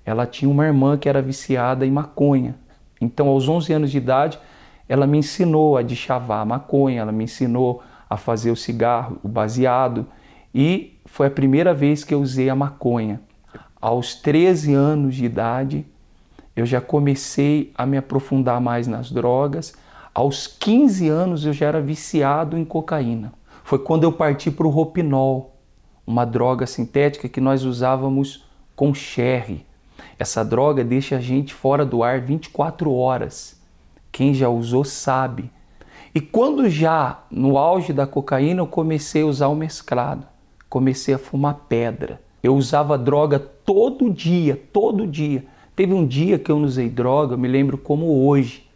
[0.06, 2.56] ela tinha uma irmã que era viciada em maconha.
[3.02, 4.40] Então, aos 11 anos de idade,
[4.88, 9.28] ela me ensinou a deschavar a maconha, ela me ensinou a fazer o cigarro, o
[9.28, 10.08] baseado,
[10.54, 13.22] e foi a primeira vez que eu usei a maconha.
[13.82, 15.86] Aos 13 anos de idade,
[16.58, 19.76] eu já comecei a me aprofundar mais nas drogas.
[20.12, 23.32] Aos 15 anos eu já era viciado em cocaína.
[23.64, 25.56] Foi quando eu parti para o Ropinol,
[26.06, 28.44] uma droga sintética que nós usávamos
[28.76, 29.64] com sherry.
[30.18, 33.62] Essa droga deixa a gente fora do ar 24 horas.
[34.12, 35.52] Quem já usou sabe.
[36.16, 40.26] E quando já no auge da cocaína eu comecei a usar o mesclado,
[40.68, 42.20] comecei a fumar pedra.
[42.42, 45.46] Eu usava droga todo dia, todo dia.
[45.78, 48.68] Teve um dia que eu usei droga, eu me lembro como hoje,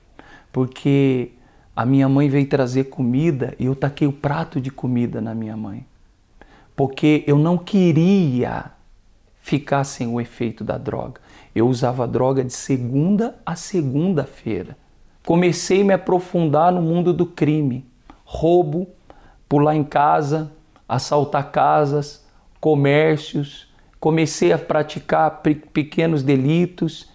[0.54, 1.32] porque
[1.76, 5.58] a minha mãe veio trazer comida e eu taquei o prato de comida na minha
[5.58, 5.84] mãe.
[6.76, 8.66] Porque eu não queria
[9.42, 11.20] ficar sem o efeito da droga.
[11.56, 14.78] Eu usava droga de segunda a segunda-feira.
[15.26, 17.84] Comecei a me aprofundar no mundo do crime.
[18.24, 18.88] Roubo,
[19.50, 20.52] pular em casa,
[20.88, 22.24] assaltar casas,
[22.60, 23.71] comércios,
[24.02, 27.12] comecei a praticar pequenos delitos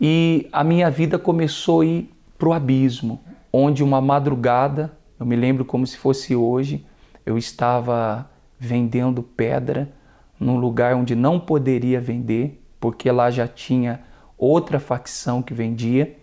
[0.00, 3.20] e a minha vida começou a ir para o abismo,
[3.52, 6.86] onde uma madrugada, eu me lembro como se fosse hoje,
[7.26, 9.92] eu estava vendendo pedra
[10.38, 14.00] num lugar onde não poderia vender, porque lá já tinha
[14.38, 16.16] outra facção que vendia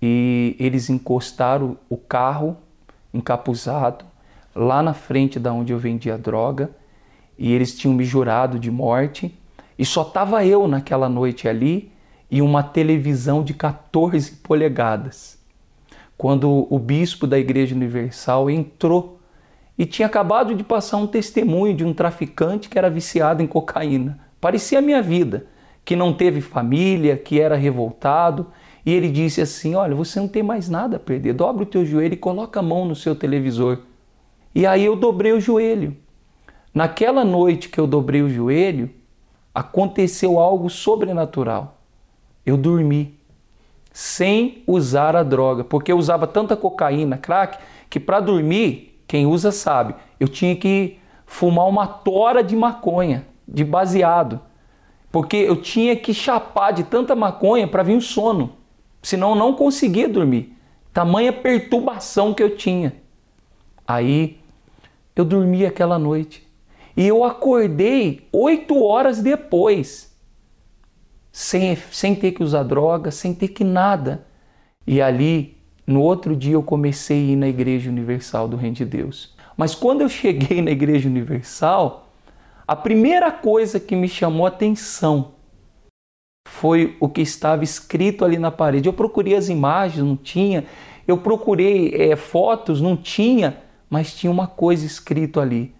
[0.00, 2.56] e eles encostaram o carro
[3.12, 4.04] encapuzado
[4.54, 6.70] lá na frente da onde eu vendia droga
[7.36, 9.36] e eles tinham me jurado de morte
[9.78, 11.92] e só estava eu naquela noite ali
[12.30, 15.38] e uma televisão de 14 polegadas.
[16.16, 19.20] Quando o bispo da Igreja Universal entrou
[19.78, 24.18] e tinha acabado de passar um testemunho de um traficante que era viciado em cocaína.
[24.40, 25.46] Parecia a minha vida,
[25.84, 28.48] que não teve família, que era revoltado.
[28.84, 31.86] E ele disse assim: Olha, você não tem mais nada a perder, dobra o teu
[31.86, 33.82] joelho e coloca a mão no seu televisor.
[34.52, 35.96] E aí eu dobrei o joelho.
[36.74, 38.90] Naquela noite que eu dobrei o joelho,
[39.58, 41.78] aconteceu algo sobrenatural.
[42.46, 43.18] Eu dormi
[43.92, 47.58] sem usar a droga, porque eu usava tanta cocaína, crack,
[47.90, 53.64] que para dormir, quem usa sabe, eu tinha que fumar uma tora de maconha, de
[53.64, 54.40] baseado,
[55.10, 58.52] porque eu tinha que chapar de tanta maconha para vir o sono,
[59.02, 60.56] senão eu não conseguia dormir.
[60.92, 62.94] Tamanha perturbação que eu tinha.
[63.84, 64.38] Aí
[65.16, 66.47] eu dormi aquela noite
[66.98, 70.12] e eu acordei oito horas depois,
[71.30, 74.26] sem, sem ter que usar droga, sem ter que nada.
[74.84, 75.56] E ali,
[75.86, 79.32] no outro dia, eu comecei a ir na Igreja Universal do Reino de Deus.
[79.56, 82.08] Mas quando eu cheguei na Igreja Universal,
[82.66, 85.34] a primeira coisa que me chamou a atenção
[86.48, 88.88] foi o que estava escrito ali na parede.
[88.88, 90.64] Eu procurei as imagens, não tinha.
[91.06, 93.58] Eu procurei é, fotos, não tinha.
[93.88, 95.77] Mas tinha uma coisa escrito ali: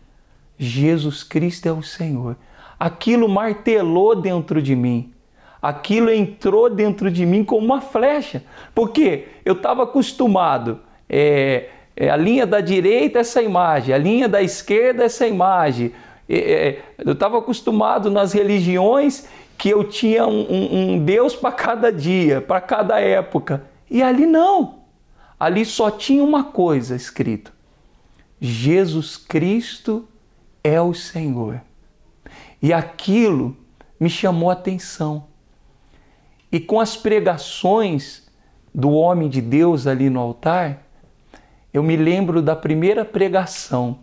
[0.59, 2.37] Jesus Cristo é o Senhor.
[2.79, 5.13] Aquilo martelou dentro de mim.
[5.61, 8.43] Aquilo entrou dentro de mim como uma flecha.
[8.75, 10.81] Porque eu estava acostumado.
[11.09, 13.95] É, é, a linha da direita, essa imagem.
[13.95, 15.93] A linha da esquerda, essa imagem
[16.29, 21.91] é, eu estava acostumado nas religiões que eu tinha um, um, um Deus para cada
[21.91, 23.65] dia, para cada época.
[23.91, 24.81] E ali não.
[25.41, 27.53] Ali só tinha uma coisa escrito:
[28.41, 30.07] Jesus Cristo
[30.63, 31.61] é o Senhor.
[32.61, 33.57] E aquilo
[33.99, 35.27] me chamou a atenção.
[36.51, 38.29] E com as pregações
[38.75, 40.83] do homem de Deus ali no altar,
[41.73, 44.01] eu me lembro da primeira pregação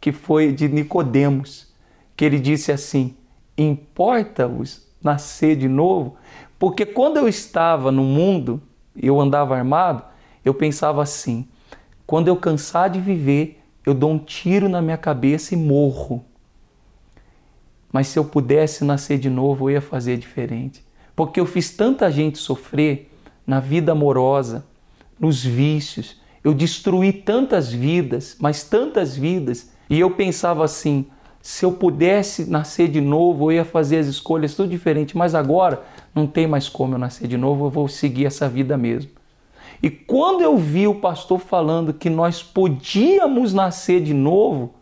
[0.00, 1.72] que foi de Nicodemos,
[2.16, 3.16] que ele disse assim:
[3.56, 6.16] "Importa-vos nascer de novo?"
[6.58, 8.60] Porque quando eu estava no mundo,
[8.96, 10.02] eu andava armado,
[10.44, 11.48] eu pensava assim:
[12.06, 13.57] quando eu cansar de viver,
[13.88, 16.22] eu dou um tiro na minha cabeça e morro.
[17.90, 20.84] Mas se eu pudesse nascer de novo, eu ia fazer diferente.
[21.16, 23.10] Porque eu fiz tanta gente sofrer
[23.46, 24.66] na vida amorosa,
[25.18, 26.20] nos vícios.
[26.44, 31.06] Eu destruí tantas vidas, mas tantas vidas, e eu pensava assim:
[31.40, 35.82] se eu pudesse nascer de novo, eu ia fazer as escolhas tudo diferente, mas agora
[36.14, 39.17] não tem mais como eu nascer de novo, eu vou seguir essa vida mesmo.
[39.82, 44.74] E quando eu vi o pastor falando que nós podíamos nascer de novo,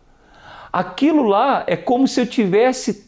[0.73, 3.07] aquilo lá é como se eu tivesse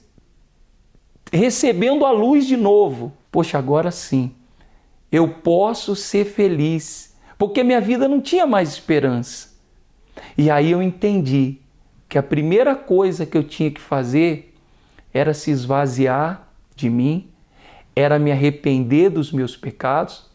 [1.32, 3.12] recebendo a luz de novo.
[3.30, 4.32] Poxa, agora sim,
[5.10, 9.56] eu posso ser feliz, porque minha vida não tinha mais esperança.
[10.36, 11.58] E aí eu entendi
[12.08, 14.54] que a primeira coisa que eu tinha que fazer
[15.12, 17.30] era se esvaziar de mim,
[17.94, 20.27] era me arrepender dos meus pecados,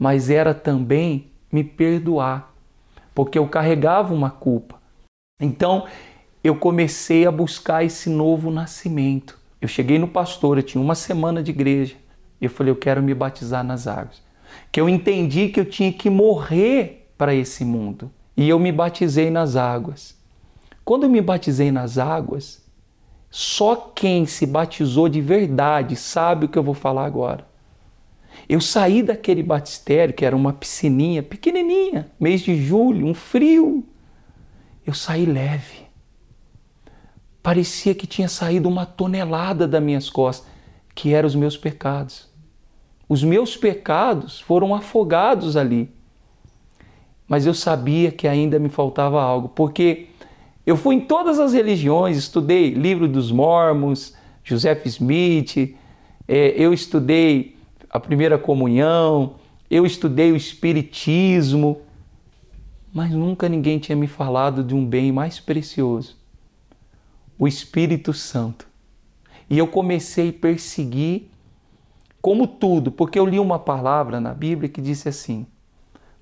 [0.00, 2.54] mas era também me perdoar,
[3.14, 4.80] porque eu carregava uma culpa.
[5.38, 5.86] Então
[6.42, 9.38] eu comecei a buscar esse novo nascimento.
[9.60, 11.96] Eu cheguei no pastor, eu tinha uma semana de igreja,
[12.40, 14.22] eu falei: eu quero me batizar nas águas.
[14.72, 18.10] Que eu entendi que eu tinha que morrer para esse mundo.
[18.34, 20.16] E eu me batizei nas águas.
[20.82, 22.64] Quando eu me batizei nas águas,
[23.30, 27.49] só quem se batizou de verdade sabe o que eu vou falar agora.
[28.50, 33.86] Eu saí daquele batistério, que era uma piscininha pequenininha, mês de julho, um frio.
[34.84, 35.86] Eu saí leve.
[37.40, 40.50] Parecia que tinha saído uma tonelada das minhas costas,
[40.96, 42.28] que eram os meus pecados.
[43.08, 45.88] Os meus pecados foram afogados ali.
[47.28, 50.08] Mas eu sabia que ainda me faltava algo, porque
[50.66, 55.76] eu fui em todas as religiões, estudei livro dos Mormons, Joseph Smith,
[56.26, 57.59] é, eu estudei
[57.90, 59.34] a primeira comunhão,
[59.70, 61.82] eu estudei o Espiritismo,
[62.92, 66.16] mas nunca ninguém tinha me falado de um bem mais precioso,
[67.38, 68.66] o Espírito Santo.
[69.48, 71.28] E eu comecei a perseguir
[72.22, 75.46] como tudo, porque eu li uma palavra na Bíblia que disse assim: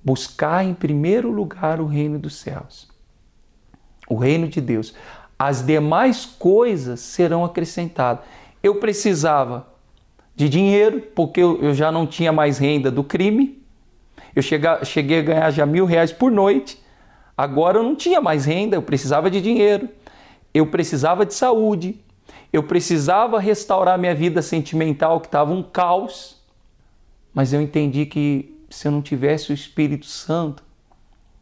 [0.03, 2.89] buscar em primeiro lugar o reino dos céus
[4.09, 4.93] o reino de Deus,
[5.37, 8.25] as demais coisas serão acrescentadas.
[8.61, 9.67] Eu precisava
[10.39, 13.61] de dinheiro, porque eu já não tinha mais renda do crime.
[14.33, 16.81] Eu cheguei a ganhar já mil reais por noite.
[17.37, 19.89] Agora eu não tinha mais renda, eu precisava de dinheiro.
[20.53, 21.99] Eu precisava de saúde.
[22.53, 26.41] Eu precisava restaurar minha vida sentimental, que estava um caos.
[27.33, 30.63] Mas eu entendi que se eu não tivesse o Espírito Santo,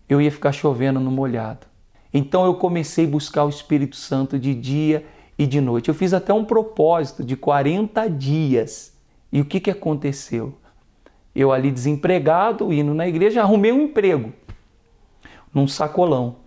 [0.09, 1.67] eu ia ficar chovendo no molhado.
[2.11, 5.05] Então eu comecei a buscar o Espírito Santo de dia
[5.37, 5.87] e de noite.
[5.87, 8.96] Eu fiz até um propósito de 40 dias.
[9.31, 10.57] E o que, que aconteceu?
[11.35, 14.33] Eu ali desempregado, indo na igreja, arrumei um emprego
[15.53, 16.37] num sacolão.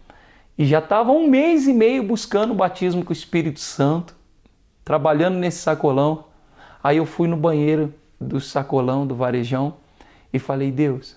[0.56, 4.14] E já estava um mês e meio buscando o batismo com o Espírito Santo,
[4.84, 6.24] trabalhando nesse sacolão.
[6.82, 9.74] Aí eu fui no banheiro do sacolão, do varejão,
[10.32, 11.16] e falei: Deus,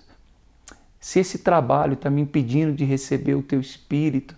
[0.98, 4.34] se esse trabalho está me impedindo de receber o teu Espírito,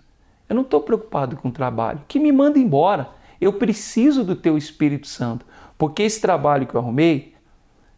[0.49, 2.01] eu não estou preocupado com o trabalho.
[2.07, 3.09] Que me manda embora.
[3.39, 5.45] Eu preciso do teu Espírito Santo,
[5.77, 7.35] porque esse trabalho que eu arrumei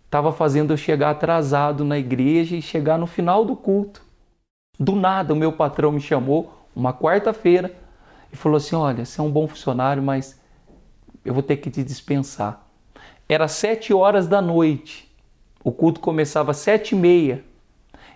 [0.05, 4.03] estava fazendo eu chegar atrasado na igreja e chegar no final do culto.
[4.79, 7.73] Do nada, o meu patrão me chamou, uma quarta-feira,
[8.31, 10.39] e falou assim: Olha, você é um bom funcionário, mas
[11.23, 12.65] eu vou ter que te dispensar.
[13.27, 15.09] Era sete horas da noite,
[15.63, 17.43] o culto começava às sete e meia.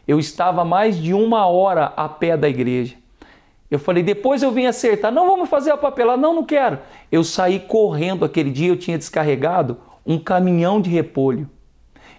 [0.08, 2.96] Eu estava mais de uma hora a pé da igreja.
[3.74, 5.12] Eu falei, depois eu vim acertar.
[5.12, 6.22] Não, vamos fazer a papelada.
[6.22, 6.78] Não, não quero.
[7.12, 11.50] Eu saí correndo aquele dia, eu tinha descarregado um caminhão de repolho.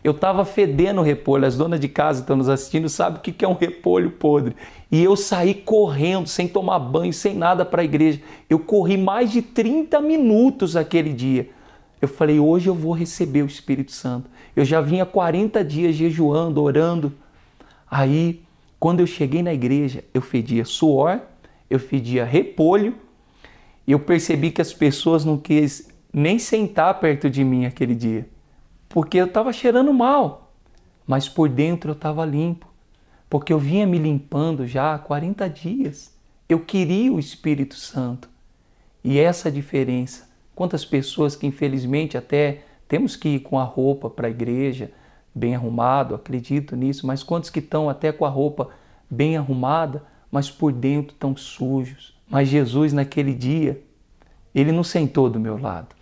[0.02, 1.46] Eu estava fedendo repolho.
[1.46, 4.56] As donas de casa estão nos assistindo, sabem o que é um repolho podre.
[4.90, 8.20] E eu saí correndo, sem tomar banho, sem nada para a igreja.
[8.50, 11.48] Eu corri mais de 30 minutos aquele dia.
[12.02, 14.28] Eu falei, hoje eu vou receber o Espírito Santo.
[14.56, 17.12] Eu já vinha 40 dias jejuando, orando.
[17.88, 18.42] Aí,
[18.80, 21.20] quando eu cheguei na igreja, eu fedia suor,
[21.74, 22.94] eu fedia repolho,
[23.86, 28.28] e eu percebi que as pessoas não quis nem sentar perto de mim aquele dia,
[28.88, 30.52] porque eu estava cheirando mal,
[31.06, 32.66] mas por dentro eu estava limpo,
[33.28, 36.14] porque eu vinha me limpando já há 40 dias.
[36.48, 38.28] Eu queria o Espírito Santo.
[39.02, 40.28] E essa diferença.
[40.54, 44.92] Quantas pessoas que infelizmente até temos que ir com a roupa para a igreja,
[45.34, 48.70] bem arrumado, acredito nisso, mas quantos que estão até com a roupa
[49.10, 50.02] bem arrumada,
[50.34, 52.12] mas por dentro estão sujos?
[52.28, 53.80] Mas Jesus, naquele dia,
[54.52, 55.94] ele não sentou do meu lado.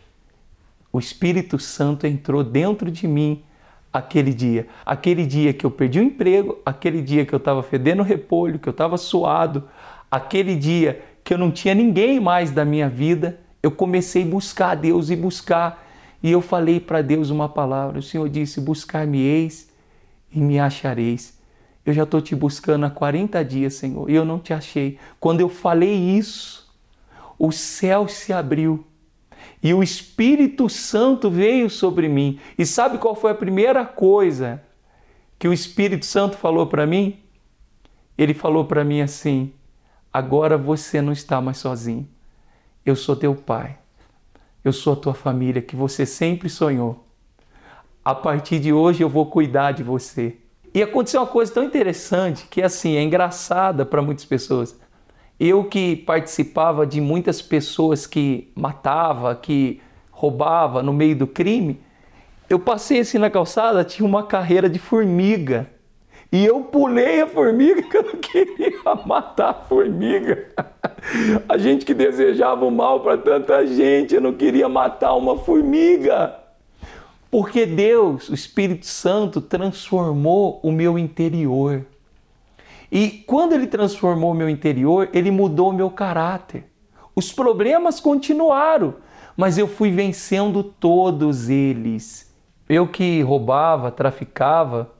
[0.91, 3.43] O Espírito Santo entrou dentro de mim
[3.93, 4.66] aquele dia.
[4.87, 8.66] Aquele dia que eu perdi o emprego, aquele dia que eu estava fedendo repolho, que
[8.66, 9.68] eu estava suado,
[10.11, 14.70] aquele dia que eu não tinha ninguém mais da minha vida, eu comecei a buscar
[14.70, 15.87] a Deus e buscar
[16.22, 17.99] e eu falei para Deus uma palavra.
[17.99, 19.68] O Senhor disse: Buscar-me-eis
[20.33, 21.39] e me achareis.
[21.85, 24.99] Eu já estou te buscando há 40 dias, Senhor, e eu não te achei.
[25.18, 26.72] Quando eu falei isso,
[27.39, 28.87] o céu se abriu
[29.62, 32.39] e o Espírito Santo veio sobre mim.
[32.59, 34.62] E sabe qual foi a primeira coisa
[35.39, 37.18] que o Espírito Santo falou para mim?
[38.18, 39.53] Ele falou para mim assim:
[40.12, 42.09] Agora você não está mais sozinho.
[42.85, 43.78] Eu sou teu pai.
[44.64, 47.07] Eu sou a tua família que você sempre sonhou.
[48.05, 50.39] A partir de hoje eu vou cuidar de você.
[50.75, 54.79] E aconteceu uma coisa tão interessante que assim é engraçada para muitas pessoas.
[55.39, 61.81] Eu que participava de muitas pessoas que matava, que roubava no meio do crime,
[62.49, 65.68] eu passei assim na calçada, tinha uma carreira de formiga.
[66.31, 70.49] E eu pulei a formiga que eu não queria matar a formiga.
[71.47, 76.41] A gente que desejava o mal para tanta gente, eu não queria matar uma formiga.
[77.33, 81.87] Porque Deus, o Espírito Santo, transformou o meu interior.
[82.91, 86.66] E quando ele transformou o meu interior, ele mudou o meu caráter.
[87.16, 88.97] Os problemas continuaram,
[89.35, 92.30] mas eu fui vencendo todos eles.
[92.68, 94.93] Eu que roubava, traficava,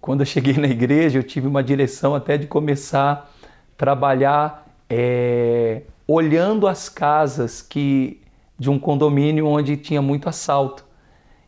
[0.00, 5.82] quando eu cheguei na igreja, eu tive uma direção até de começar a trabalhar é,
[6.04, 8.20] olhando as casas que
[8.58, 10.84] de um condomínio onde tinha muito assalto.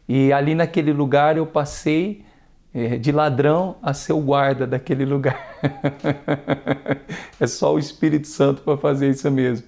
[0.09, 2.25] E ali naquele lugar eu passei
[2.73, 5.59] é, de ladrão a ser o guarda daquele lugar.
[7.41, 9.67] é só o Espírito Santo para fazer isso mesmo.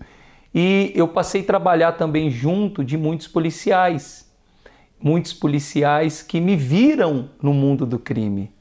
[0.55, 4.31] E eu passei a trabalhar também junto de muitos policiais,
[5.01, 8.53] muitos policiais que me viram no mundo do crime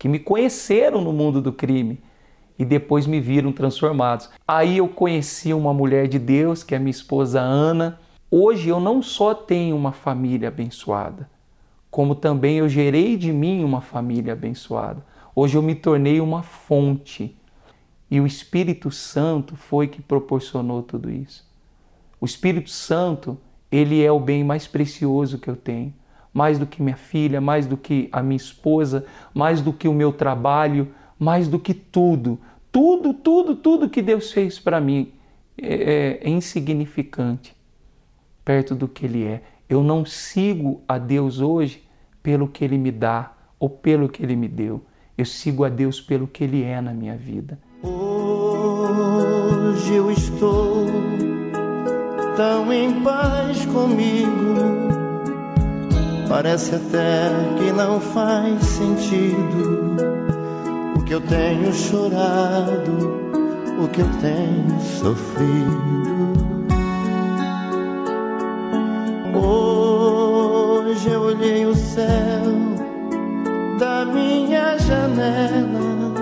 [0.00, 2.00] que me conheceram no mundo do crime
[2.58, 4.30] e depois me viram transformados.
[4.48, 8.00] Aí eu conheci uma mulher de Deus, que é minha esposa Ana.
[8.30, 11.28] Hoje eu não só tenho uma família abençoada,
[11.90, 15.04] como também eu gerei de mim uma família abençoada.
[15.34, 17.36] Hoje eu me tornei uma fonte.
[18.08, 21.44] E o Espírito Santo foi que proporcionou tudo isso.
[22.20, 23.36] O Espírito Santo,
[23.70, 25.92] ele é o bem mais precioso que eu tenho
[26.32, 29.04] mais do que minha filha, mais do que a minha esposa,
[29.34, 32.38] mais do que o meu trabalho, mais do que tudo.
[32.70, 35.12] Tudo, tudo, tudo que Deus fez para mim
[35.60, 37.59] é, é, insignificante
[38.44, 39.42] perto do que Ele é.
[39.68, 41.82] Eu não sigo a Deus hoje
[42.22, 44.84] pelo que Ele me dá ou pelo que Ele me deu.
[45.16, 47.58] Eu sigo a Deus pelo que Ele é na minha vida.
[47.82, 50.86] Hoje eu estou
[52.36, 54.90] tão em paz comigo
[56.30, 57.28] Parece até
[57.58, 59.96] que não faz sentido
[60.96, 63.32] o que eu tenho chorado,
[63.82, 66.19] o que eu tenho sofrido.
[69.42, 72.06] Hoje eu olhei o céu
[73.78, 76.12] da minha janela,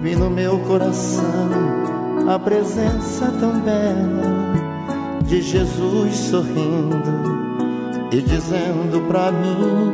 [0.00, 1.50] vi no meu coração
[2.26, 4.52] a presença tão bela
[5.24, 6.96] de Jesus sorrindo
[8.10, 9.92] e dizendo pra mim: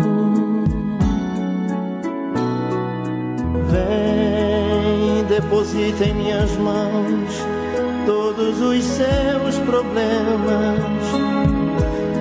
[3.68, 7.44] Vem, deposita em minhas mãos
[8.06, 11.33] todos os seus problemas.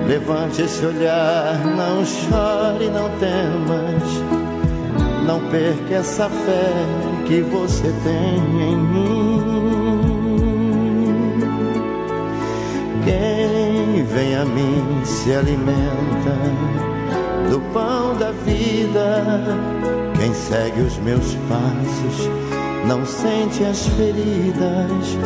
[0.06, 4.02] Levante esse olhar, não chore, não temas.
[5.26, 6.72] Não perca essa fé
[7.26, 9.54] que você tem em mim.
[13.04, 16.36] Quem vem a mim se alimenta
[17.50, 19.58] do pão da vida.
[20.18, 22.28] Quem segue os meus passos
[22.86, 25.18] não sente as feridas.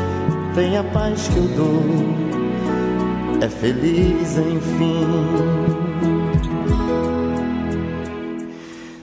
[0.54, 2.27] Tem a paz que eu dou,
[3.40, 5.06] é feliz enfim.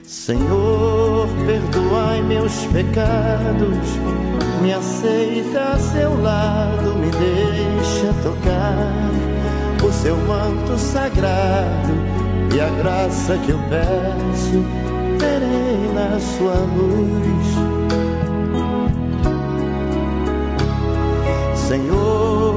[0.02, 3.88] Senhor, perdoai meus pecados,
[4.60, 11.94] me aceita a seu lado, me deixa tocar o seu manto sagrado
[12.54, 14.64] e a graça que eu peço
[15.18, 17.46] terei na sua luz.
[21.54, 22.25] Senhor,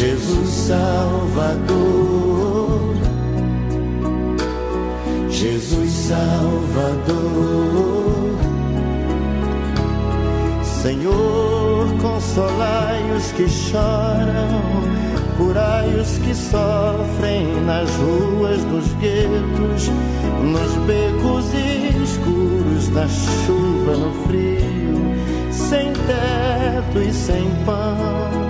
[0.00, 1.74] Jesus Salvador,
[5.28, 7.18] Jesus Salvador,
[10.62, 14.62] Senhor, consolai os que choram,
[15.36, 19.90] curai os que sofrem nas ruas dos guetos,
[20.42, 21.44] nos becos
[22.02, 28.49] escuros, na chuva, no frio, sem teto e sem pão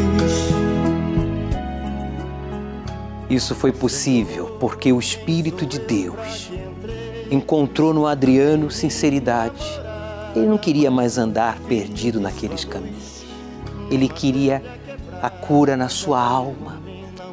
[3.31, 6.51] Isso foi possível porque o Espírito de Deus
[7.31, 9.65] encontrou no Adriano sinceridade.
[10.35, 13.23] Ele não queria mais andar perdido naqueles caminhos.
[13.89, 14.61] Ele queria
[15.21, 16.81] a cura na sua alma.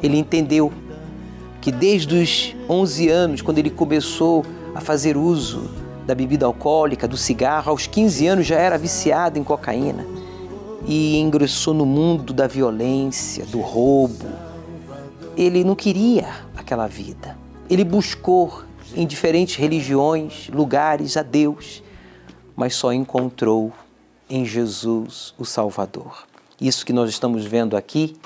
[0.01, 0.71] Ele entendeu
[1.59, 5.69] que desde os 11 anos, quando ele começou a fazer uso
[6.07, 10.05] da bebida alcoólica, do cigarro, aos 15 anos já era viciado em cocaína
[10.87, 14.48] e ingressou no mundo da violência, do roubo,
[15.41, 16.27] ele não queria
[16.57, 17.37] aquela vida.
[17.69, 18.63] Ele buscou
[18.93, 21.81] em diferentes religiões, lugares a Deus,
[22.55, 23.71] mas só encontrou
[24.29, 26.27] em Jesus o Salvador.
[26.59, 28.17] Isso que nós estamos vendo aqui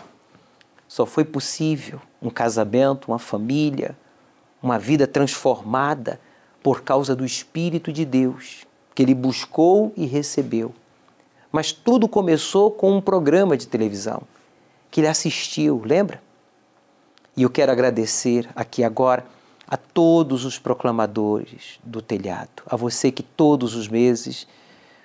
[0.88, 3.95] só foi possível um casamento, uma família,
[4.61, 6.20] uma vida transformada
[6.64, 10.74] por causa do Espírito de Deus que ele buscou e recebeu.
[11.51, 14.24] Mas tudo começou com um programa de televisão
[14.89, 16.22] que ele assistiu, lembra?
[17.36, 19.26] E eu quero agradecer aqui agora
[19.68, 24.48] a todos os proclamadores do telhado, a você que todos os meses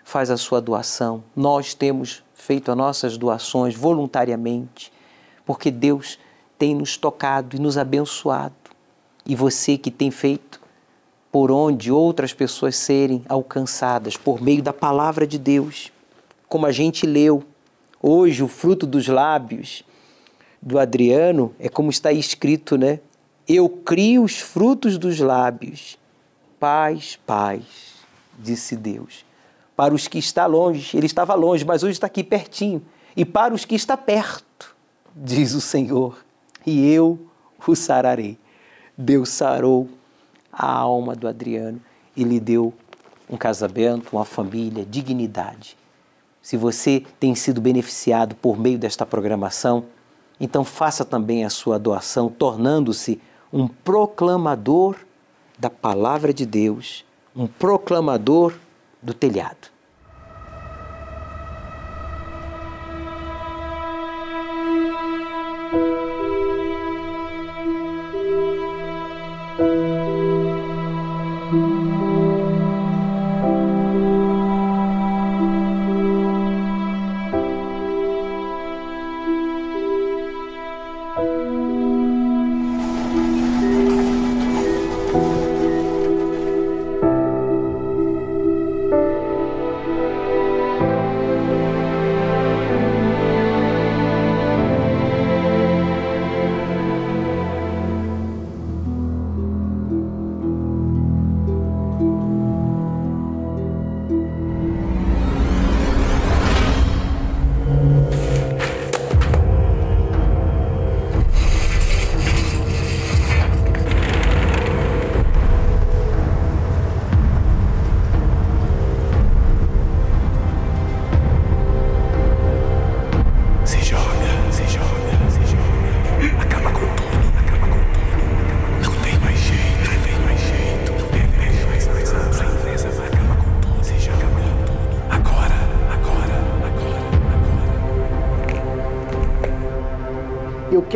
[0.04, 1.24] faz a sua doação.
[1.34, 4.92] Nós temos feito as nossas doações voluntariamente,
[5.46, 6.18] porque Deus
[6.58, 8.54] tem nos tocado e nos abençoado.
[9.24, 10.60] E você que tem feito
[11.32, 15.90] por onde outras pessoas serem alcançadas por meio da palavra de Deus,
[16.46, 17.42] como a gente leu
[18.02, 19.82] hoje, o fruto dos lábios
[20.60, 23.00] do Adriano é como está escrito, né?
[23.46, 25.98] Eu crio os frutos dos lábios.
[26.60, 27.62] Paz, paz,
[28.38, 29.24] disse Deus.
[29.76, 32.82] Para os que está longe, ele estava longe, mas hoje está aqui pertinho.
[33.16, 34.76] E para os que está perto,
[35.14, 36.24] diz o Senhor,
[36.66, 37.18] e eu
[37.66, 38.38] o sararei.
[38.96, 39.88] Deus sarou
[40.52, 41.80] a alma do Adriano
[42.16, 42.72] e lhe deu
[43.28, 45.76] um casamento, uma família, dignidade.
[46.40, 49.84] Se você tem sido beneficiado por meio desta programação,
[50.40, 53.20] então faça também a sua doação, tornando-se
[53.52, 54.96] um proclamador
[55.58, 58.54] da palavra de Deus, um proclamador
[59.02, 59.68] do telhado.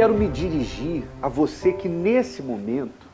[0.03, 3.07] Quero me dirigir a você que nesse momento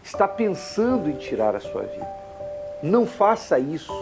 [0.00, 2.08] está pensando em tirar a sua vida.
[2.84, 3.92] Não faça isso.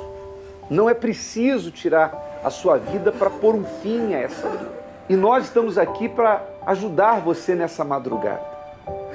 [0.69, 4.71] Não é preciso tirar a sua vida para pôr um fim a essa vida.
[5.09, 8.45] E nós estamos aqui para ajudar você nessa madrugada.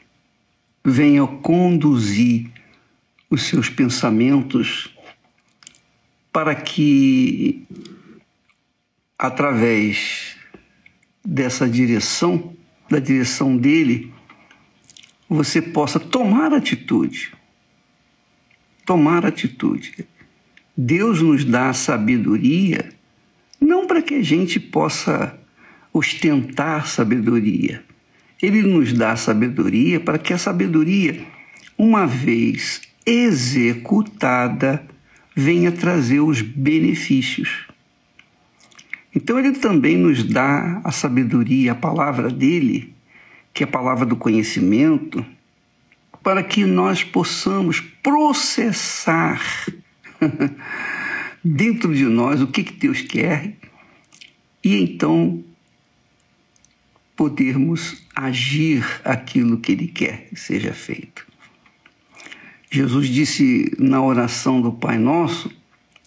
[0.84, 2.50] venha conduzir
[3.30, 4.93] os seus pensamentos
[6.34, 7.64] para que,
[9.16, 10.34] através
[11.24, 12.52] dessa direção,
[12.90, 14.12] da direção dele,
[15.28, 17.32] você possa tomar atitude.
[18.84, 20.04] Tomar atitude.
[20.76, 22.92] Deus nos dá sabedoria
[23.60, 25.38] não para que a gente possa
[25.92, 27.84] ostentar sabedoria.
[28.42, 31.24] Ele nos dá sabedoria para que a sabedoria,
[31.78, 34.84] uma vez executada,
[35.34, 37.66] venha trazer os benefícios.
[39.14, 42.94] Então ele também nos dá a sabedoria, a palavra dele,
[43.52, 45.24] que é a palavra do conhecimento,
[46.22, 49.40] para que nós possamos processar
[51.44, 53.54] dentro de nós o que, que Deus quer
[54.64, 55.44] e então
[57.14, 61.33] podermos agir aquilo que Ele quer que seja feito.
[62.74, 65.48] Jesus disse na oração do Pai Nosso,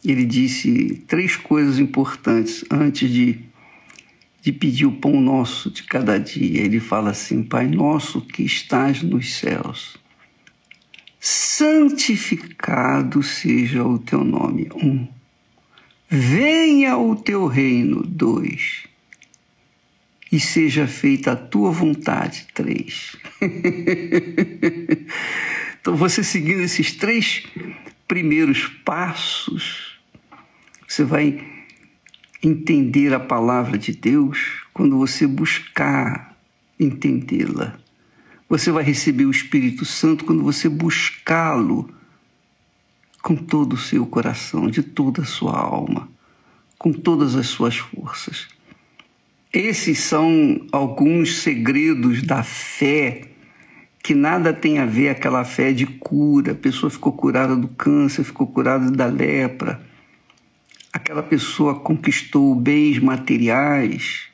[0.04, 3.40] ele disse três coisas importantes antes de,
[4.42, 6.62] de pedir o pão nosso de cada dia.
[6.62, 9.96] Ele fala assim: Pai nosso que estás nos céus,
[11.22, 14.70] santificado seja o teu nome.
[14.76, 15.08] Um.
[16.10, 18.04] Venha o teu reino.
[18.06, 18.84] Dois.
[20.30, 22.46] E seja feita a tua vontade.
[22.54, 23.16] Três.
[25.88, 27.48] então, você seguindo esses três
[28.06, 29.98] primeiros passos,
[30.86, 31.42] você vai
[32.44, 36.38] entender a palavra de Deus quando você buscar
[36.78, 37.80] entendê-la.
[38.50, 41.90] Você vai receber o Espírito Santo quando você buscá-lo
[43.22, 46.10] com todo o seu coração, de toda a sua alma,
[46.78, 48.50] com todas as suas forças.
[49.54, 53.27] Esses são alguns segredos da fé
[54.04, 56.54] que nada tem a ver aquela fé de cura.
[56.54, 59.82] A pessoa ficou curada do câncer, ficou curada da lepra.
[60.94, 64.28] Aquela pessoa conquistou bens materiais.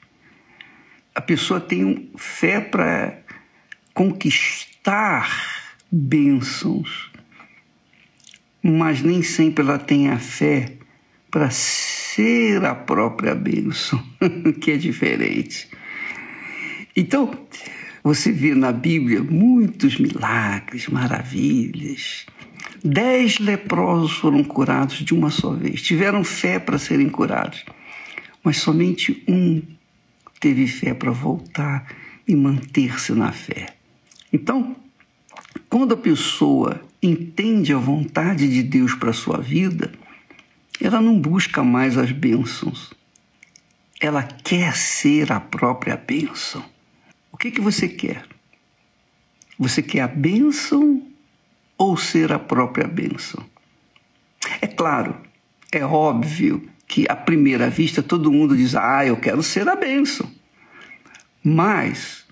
[1.15, 3.19] A pessoa tem fé para
[3.93, 5.29] conquistar
[5.91, 7.11] bênçãos,
[8.63, 10.77] mas nem sempre ela tem a fé
[11.29, 14.03] para ser a própria bênção,
[14.61, 15.67] que é diferente.
[16.95, 17.35] Então,
[18.03, 22.25] você vê na Bíblia muitos milagres, maravilhas.
[22.83, 27.63] Dez leprosos foram curados de uma só vez, tiveram fé para serem curados,
[28.43, 29.61] mas somente um
[30.39, 31.87] teve fé para voltar
[32.27, 33.67] e manter-se na fé.
[34.31, 34.75] Então,
[35.69, 39.91] quando a pessoa entende a vontade de Deus para a sua vida,
[40.81, 42.93] ela não busca mais as bênçãos.
[44.01, 46.72] Ela quer ser a própria bênção.
[47.33, 48.25] O que, que você quer?
[49.57, 51.05] Você quer a bênção
[51.77, 53.43] ou ser a própria bênção?
[54.61, 55.17] É claro,
[55.71, 60.31] é óbvio que à primeira vista todo mundo diz: Ah, eu quero ser a bênção.
[61.43, 62.23] Mas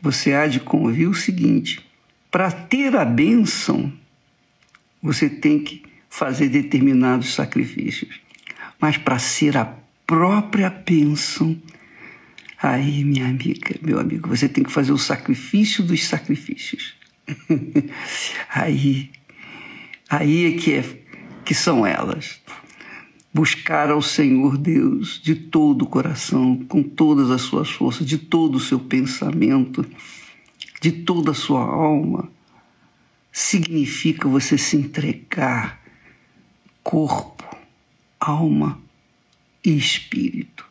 [0.00, 1.86] você há de convir o seguinte:
[2.30, 3.92] para ter a bênção,
[5.02, 8.20] você tem que fazer determinados sacrifícios.
[8.80, 9.74] Mas para ser a
[10.06, 11.60] própria bênção,
[12.60, 16.94] aí, minha amiga, meu amigo, você tem que fazer o sacrifício dos sacrifícios.
[18.52, 19.10] aí,
[20.08, 20.84] aí é que, é
[21.44, 22.40] que são elas
[23.32, 28.56] buscar ao Senhor Deus de todo o coração, com todas as suas forças, de todo
[28.56, 29.86] o seu pensamento,
[30.80, 32.28] de toda a sua alma,
[33.32, 35.80] significa você se entregar
[36.82, 37.44] corpo,
[38.18, 38.80] alma
[39.64, 40.66] e espírito.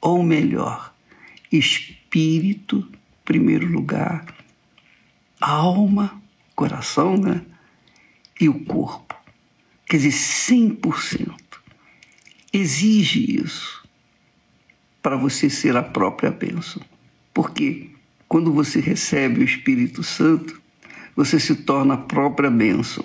[0.00, 0.93] Ou melhor,
[1.58, 2.86] espírito,
[3.24, 4.26] primeiro lugar,
[5.40, 6.20] alma,
[6.54, 7.42] coração, né?
[8.40, 9.14] E o corpo.
[9.86, 11.34] Quer dizer, 100%
[12.52, 13.86] exige isso
[15.02, 16.82] para você ser a própria bênção.
[17.32, 17.90] Porque
[18.26, 20.60] quando você recebe o Espírito Santo,
[21.14, 23.04] você se torna a própria bênção.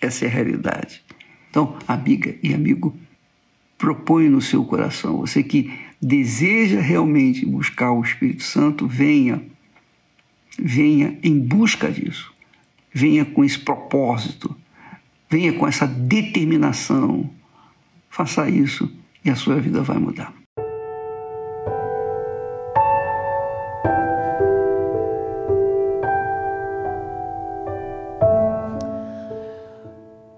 [0.00, 1.02] Essa é a realidade.
[1.50, 2.96] Então, amiga e amigo,
[3.76, 5.72] propõe no seu coração, você que
[6.02, 9.42] deseja realmente buscar o Espírito Santo, venha,
[10.58, 12.32] venha em busca disso.
[12.92, 14.54] Venha com esse propósito,
[15.30, 17.30] venha com essa determinação
[18.12, 18.92] Faça isso
[19.24, 20.34] e a sua vida vai mudar.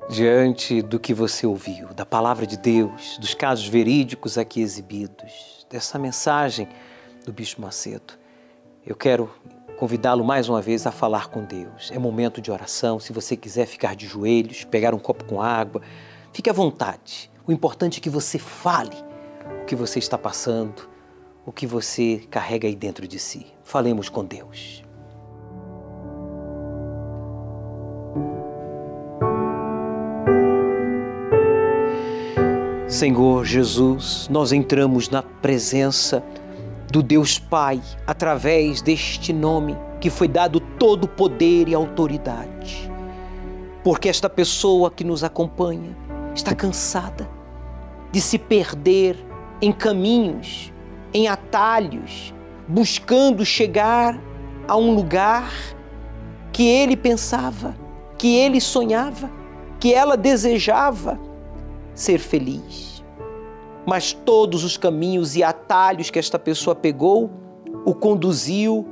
[0.08, 5.98] Diante do que você ouviu, da palavra de Deus, dos casos verídicos aqui exibidos, dessa
[5.98, 6.68] mensagem
[7.26, 8.14] do Bispo Macedo,
[8.86, 9.28] eu quero
[9.76, 11.90] convidá-lo mais uma vez a falar com Deus.
[11.90, 13.00] É momento de oração.
[13.00, 15.82] Se você quiser ficar de joelhos, pegar um copo com água,
[16.32, 17.28] fique à vontade.
[17.44, 18.96] O importante é que você fale
[19.62, 20.88] o que você está passando,
[21.44, 23.44] o que você carrega aí dentro de si.
[23.64, 24.83] Falemos com Deus.
[32.94, 36.22] Senhor Jesus, nós entramos na presença
[36.92, 42.88] do Deus Pai através deste nome que foi dado todo poder e autoridade.
[43.82, 45.90] Porque esta pessoa que nos acompanha
[46.36, 47.28] está cansada
[48.12, 49.16] de se perder
[49.60, 50.72] em caminhos,
[51.12, 52.32] em atalhos,
[52.68, 54.16] buscando chegar
[54.68, 55.52] a um lugar
[56.52, 57.74] que ele pensava,
[58.16, 59.28] que ele sonhava,
[59.80, 61.18] que ela desejava
[61.94, 63.04] ser feliz.
[63.86, 67.30] Mas todos os caminhos e atalhos que esta pessoa pegou
[67.84, 68.86] o conduziu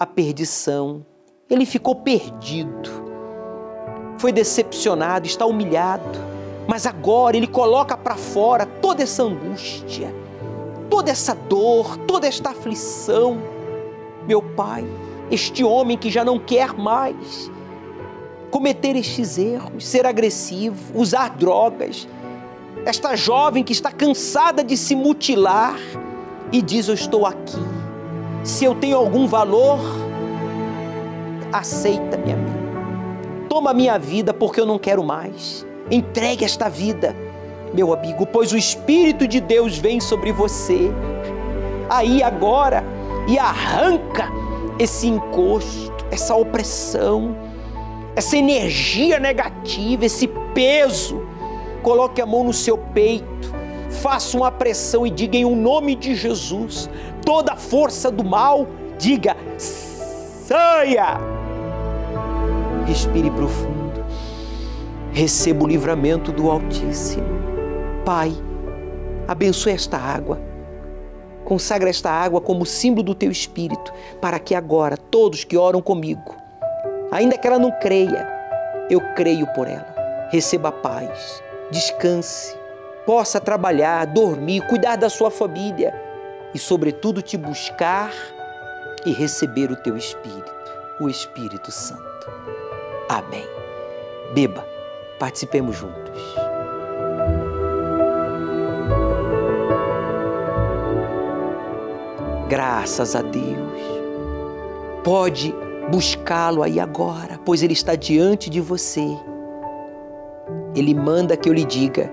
[0.00, 1.04] à perdição.
[1.50, 2.90] Ele ficou perdido,
[4.18, 6.28] foi decepcionado, está humilhado
[6.68, 10.14] mas agora ele coloca para fora toda essa angústia,
[10.90, 13.38] toda essa dor, toda esta aflição.
[14.26, 14.84] Meu Pai,
[15.30, 17.50] este homem que já não quer mais,
[18.50, 22.06] cometer estes erros, ser agressivo, usar drogas.
[22.88, 25.76] Esta jovem que está cansada de se mutilar
[26.50, 27.58] e diz: Eu estou aqui.
[28.42, 29.78] Se eu tenho algum valor,
[31.52, 33.46] aceita-me a mim.
[33.46, 35.66] Toma minha vida porque eu não quero mais.
[35.90, 37.14] Entregue esta vida,
[37.74, 40.90] meu amigo, pois o Espírito de Deus vem sobre você.
[41.90, 42.82] Aí agora
[43.28, 44.32] e arranca
[44.78, 47.36] esse encosto, essa opressão,
[48.16, 51.20] essa energia negativa, esse peso.
[51.82, 53.52] Coloque a mão no seu peito,
[53.90, 56.88] faça uma pressão e diga em um nome de Jesus:
[57.24, 58.66] toda a força do mal,
[58.98, 61.18] diga, saia!
[62.86, 64.04] Respire profundo,
[65.12, 67.38] receba o livramento do Altíssimo.
[68.04, 68.32] Pai,
[69.26, 70.48] abençoe esta água
[71.48, 76.36] Consagra esta água como símbolo do teu espírito, para que agora todos que oram comigo,
[77.10, 78.28] ainda que ela não creia,
[78.90, 80.28] eu creio por ela.
[80.30, 82.56] Receba paz, descanse,
[83.06, 85.94] possa trabalhar, dormir, cuidar da sua família
[86.54, 88.12] e, sobretudo, te buscar
[89.04, 90.52] e receber o teu Espírito,
[91.00, 92.30] o Espírito Santo.
[93.08, 93.46] Amém.
[94.34, 94.66] Beba,
[95.18, 96.20] participemos juntos.
[102.48, 103.82] Graças a Deus.
[105.04, 105.54] Pode
[105.90, 109.06] buscá-lo aí agora, pois ele está diante de você.
[110.78, 112.10] Ele manda que eu lhe diga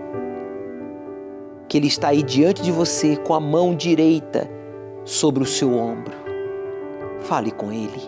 [1.67, 4.49] que ele está aí diante de você com a mão direita
[5.03, 6.13] sobre o seu ombro.
[7.19, 8.01] Fale com ele.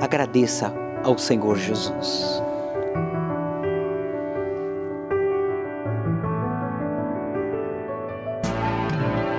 [0.00, 0.72] Agradeça
[1.04, 2.42] ao Senhor Jesus.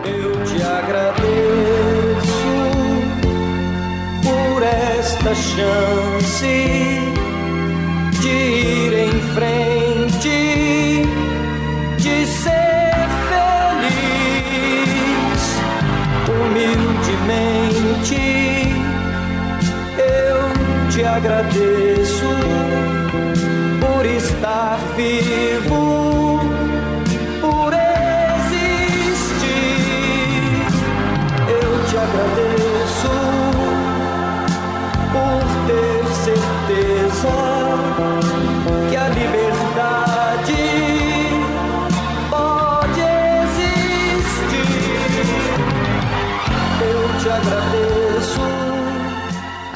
[0.05, 1.77] Eu te agradeço
[4.99, 6.45] esta chance
[8.21, 9.66] de ir em frente,
[21.17, 22.29] agradeço
[23.81, 25.86] por estar vivo.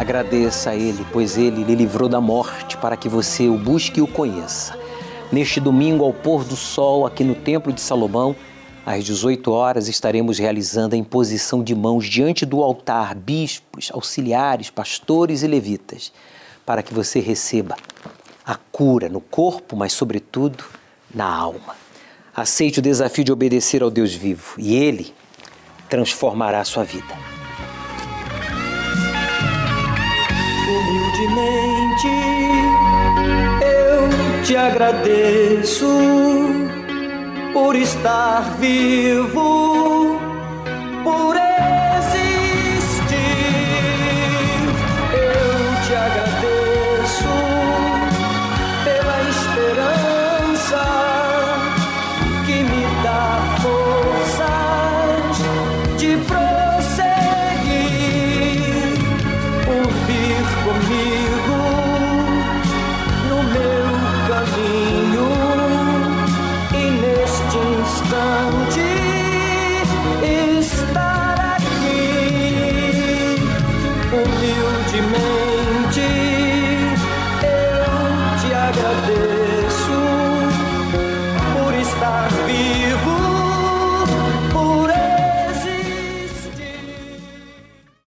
[0.02, 4.02] Agradeça a Ele, pois Ele lhe livrou da morte para que você o busque e
[4.02, 4.76] o conheça.
[5.32, 8.36] Neste domingo, ao pôr do sol, aqui no Templo de Salomão,
[8.84, 15.44] às 18 horas estaremos realizando a imposição de mãos diante do altar, bispos, auxiliares, pastores
[15.44, 16.12] e levitas,
[16.66, 17.76] para que você receba
[18.44, 20.64] a cura no corpo, mas sobretudo
[21.14, 21.76] na alma.
[22.36, 25.14] Aceite o desafio de obedecer ao Deus vivo e ele
[25.88, 27.41] transformará a sua vida.
[31.22, 32.08] Humildemente
[33.62, 35.88] eu te agradeço
[37.54, 40.18] por estar vivo,
[41.04, 41.41] por